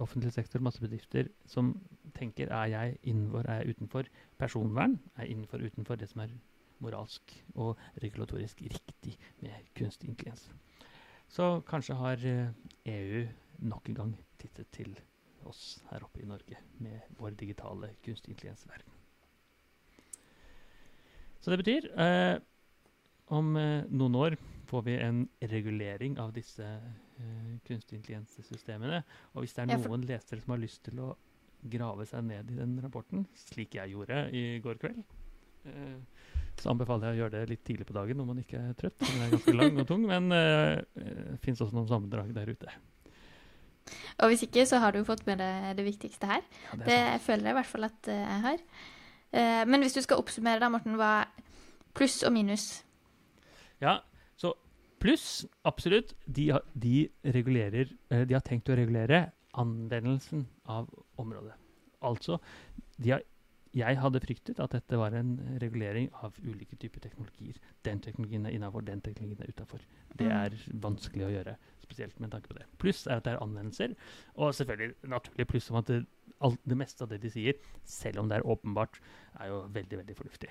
offentlig 0.00 0.32
sektor, 0.32 0.62
masse 0.64 0.80
bedrifter 0.80 1.28
som 1.46 1.74
tenker 2.16 2.48
er 2.48 2.70
jeg 2.72 2.96
innenfor, 3.02 3.44
er 3.48 3.60
jeg 3.62 3.76
utenfor 3.76 4.08
personvern, 4.40 4.98
er 5.16 5.28
innenfor, 5.28 5.60
utenfor 5.60 5.98
det 6.00 6.08
som 6.08 6.22
er 6.24 6.32
moralsk 6.80 7.34
og 7.54 7.76
regulatorisk 8.02 8.62
riktig 8.62 9.16
med 9.40 9.52
kunstig 9.76 10.08
intelligens. 10.08 10.48
Så 11.28 11.60
kanskje 11.68 11.94
har 11.98 12.22
eh, 12.24 12.48
EU 12.84 13.26
nok 13.58 13.88
en 13.88 13.94
gang 13.94 14.12
tittet 14.38 14.68
til 14.72 14.92
oss 15.46 15.78
her 15.90 16.04
oppe 16.04 16.22
i 16.22 16.28
Norge 16.28 16.58
med 16.82 17.00
vår 17.18 17.30
digitale 17.38 17.92
kunstig 18.04 18.34
intelligensverden. 18.34 18.92
Så 21.40 21.50
det 21.52 21.58
betyr 21.62 21.88
eh, 22.00 22.36
om 23.34 23.56
eh, 23.56 23.84
noen 23.90 24.14
år 24.18 24.36
får 24.66 24.82
vi 24.86 24.96
en 24.98 25.28
regulering 25.40 26.18
av 26.18 26.32
disse 26.34 26.64
eh, 26.66 27.52
kunstig 27.66 28.00
intelligenssystemene. 28.00 29.02
Og 29.34 29.44
hvis 29.44 29.54
det 29.54 29.64
er 29.64 29.74
Ja, 29.76 29.78
noen 29.82 30.06
lesere 30.08 30.40
som 30.42 30.54
har 30.56 30.62
lyst 30.62 30.82
til 30.86 30.98
å 31.02 31.12
grave 31.66 32.06
seg 32.06 32.24
ned 32.26 32.50
i 32.50 32.58
den 32.58 32.76
rapporten, 32.82 33.26
slik 33.46 33.74
jeg 33.78 33.94
gjorde 33.94 34.26
i 34.34 34.58
går 34.62 34.78
kveld, 34.82 35.04
eh, 35.66 36.34
så 36.56 36.70
anbefaler 36.72 37.10
jeg 37.12 37.16
å 37.16 37.20
gjøre 37.24 37.34
det 37.40 37.48
litt 37.50 37.64
tidlig 37.68 37.86
på 37.86 37.96
dagen 37.96 38.16
når 38.16 38.28
man 38.30 38.42
ikke 38.42 38.60
er 38.70 38.76
trøtt. 38.78 38.98
Den 39.02 39.22
er 39.26 39.32
ganske 39.34 39.54
lang 39.56 39.80
og 39.82 39.88
tung, 39.90 40.06
men 40.08 40.30
eh, 40.32 40.82
det 40.96 41.40
fins 41.44 41.60
også 41.60 41.76
noen 41.76 41.90
sammendrag 41.90 42.32
der 42.36 42.52
ute. 42.54 42.76
Og 44.22 44.32
hvis 44.32 44.42
ikke, 44.46 44.64
så 44.66 44.80
har 44.82 44.94
du 44.96 45.04
fått 45.06 45.26
med 45.28 45.38
deg 45.38 45.76
det 45.78 45.84
viktigste 45.86 46.26
her. 46.26 46.42
Ja, 46.72 46.78
det 46.80 46.86
Det 46.88 47.20
føler 47.22 47.50
jeg 47.50 47.54
i 47.54 47.58
hvert 47.60 47.70
fall 47.70 47.84
at 47.86 48.08
eh, 48.10 48.22
jeg 48.24 48.40
har. 48.46 48.64
Eh, 49.32 49.62
Men 49.68 49.84
hvis 49.84 49.94
du 49.94 50.00
skal 50.02 50.18
oppsummere 50.22 50.62
da, 50.62 50.70
Morten, 50.72 50.96
hva 50.98 51.26
pluss 51.94 52.22
og 52.26 52.32
minus? 52.32 52.82
Ja, 53.82 53.98
så 54.36 54.54
Pluss, 54.98 55.44
absolutt, 55.68 56.14
de, 56.24 56.48
har- 56.54 56.64
de 56.74 57.10
regulerer 57.34 57.90
eh, 58.10 58.22
De 58.24 58.32
har 58.34 58.40
tenkt 58.40 58.70
å 58.72 58.76
regulere 58.78 59.26
anvendelsen 59.52 60.46
av 60.72 60.88
området. 61.20 61.52
Altså, 62.04 62.38
de 63.00 63.10
har, 63.12 63.22
jeg 63.76 63.98
hadde 64.00 64.20
fryktet 64.24 64.58
at 64.60 64.72
dette 64.72 64.96
var 65.00 65.12
en 65.16 65.34
regulering 65.60 66.08
av 66.24 66.36
ulike 66.44 66.76
typer 66.80 67.00
teknologier. 67.04 67.56
Den 67.84 68.00
teknologien 68.04 68.46
er 68.48 68.56
innafor, 68.56 68.84
den 68.88 69.00
teknologien 69.04 69.42
er 69.44 69.52
utafor. 69.52 69.80
Det 70.16 70.26
Mm. 70.26 70.32
er 70.32 70.50
vanskelig 70.80 71.26
å 71.26 71.32
gjøre, 71.34 71.56
spesielt 71.84 72.20
med 72.20 72.30
tanke 72.32 72.48
på 72.48 72.54
det. 72.58 72.66
Pluss 72.78 73.06
er 73.06 73.16
at 73.16 73.24
det 73.24 73.34
er 73.34 73.42
anvendelser, 73.44 73.94
og 74.36 74.54
selvfølgelig 74.54 74.94
naturlig 75.08 75.46
pluss 75.48 75.70
om 75.70 75.76
at 75.76 75.86
det, 75.86 76.06
alt, 76.40 76.60
det 76.68 76.76
meste 76.76 77.02
av 77.02 77.08
det 77.10 77.20
de 77.20 77.30
sier, 77.30 77.54
selv 77.84 78.18
om 78.20 78.28
det 78.28 78.38
er 78.38 78.46
åpenbart, 78.48 79.00
er 79.40 79.48
jo 79.48 79.60
veldig, 79.68 79.98
veldig 80.04 80.16
fornuftig. 80.16 80.48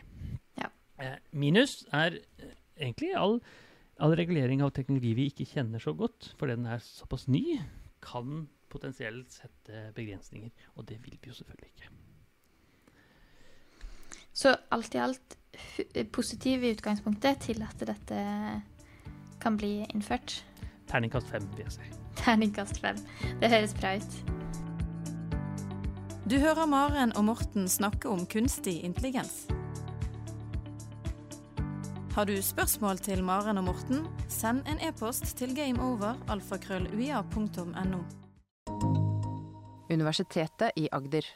Ja. 0.58 0.70
Eh, 1.00 1.18
minus 1.34 1.86
er 1.92 2.20
eh, 2.40 2.54
egentlig 2.80 3.14
all, 3.18 3.40
all 4.00 4.16
regulering 4.18 4.64
av 4.66 4.74
teknologi 4.76 5.14
vi 5.18 5.30
ikke 5.32 5.48
kjenner 5.50 5.82
så 5.82 5.96
godt, 5.98 6.34
fordi 6.40 6.58
den 6.58 6.70
er 6.70 6.84
såpass 6.84 7.28
ny, 7.32 7.60
kan 8.06 8.48
potensielt 8.70 9.32
sette 9.32 9.90
begrensninger. 9.96 10.52
Og 10.76 10.88
det 10.90 11.00
vil 11.04 11.18
vi 11.22 11.32
jo 11.32 11.38
selvfølgelig 11.38 11.72
ikke. 11.74 11.92
Så 14.36 14.56
alt 14.76 14.96
i 14.96 15.00
alt 15.00 15.38
positiv 16.12 16.64
i 16.64 16.74
utgangspunktet 16.76 17.40
til 17.48 17.64
at 17.64 17.80
dette 17.88 18.20
kan 19.40 19.58
bli 19.58 19.86
innført. 19.94 20.42
Terningkast 20.92 21.32
fem, 21.32 21.48
vil 21.56 21.64
jeg 21.64 21.78
si. 21.78 21.92
Terningkast 22.20 22.82
fem. 22.84 23.00
Det 23.40 23.50
høres 23.50 23.74
bra 23.80 23.96
ut. 23.96 24.18
Du 26.26 26.40
hører 26.42 26.66
Maren 26.66 27.16
og 27.16 27.26
Morten 27.26 27.70
snakke 27.70 28.10
om 28.10 28.26
kunstig 28.26 28.84
intelligens. 28.84 29.46
Har 32.16 32.24
du 32.26 32.38
spørsmål 32.40 32.96
til 33.04 33.20
Maren 33.28 33.58
og 33.60 33.66
Morten, 33.68 34.06
send 34.32 34.64
en 34.72 34.80
e-post 34.88 35.36
til 35.36 35.52
gameover.alfakrølluia.no. 35.52 38.00
Universitetet 39.92 40.72
i 40.80 40.88
Agder. 40.96 41.28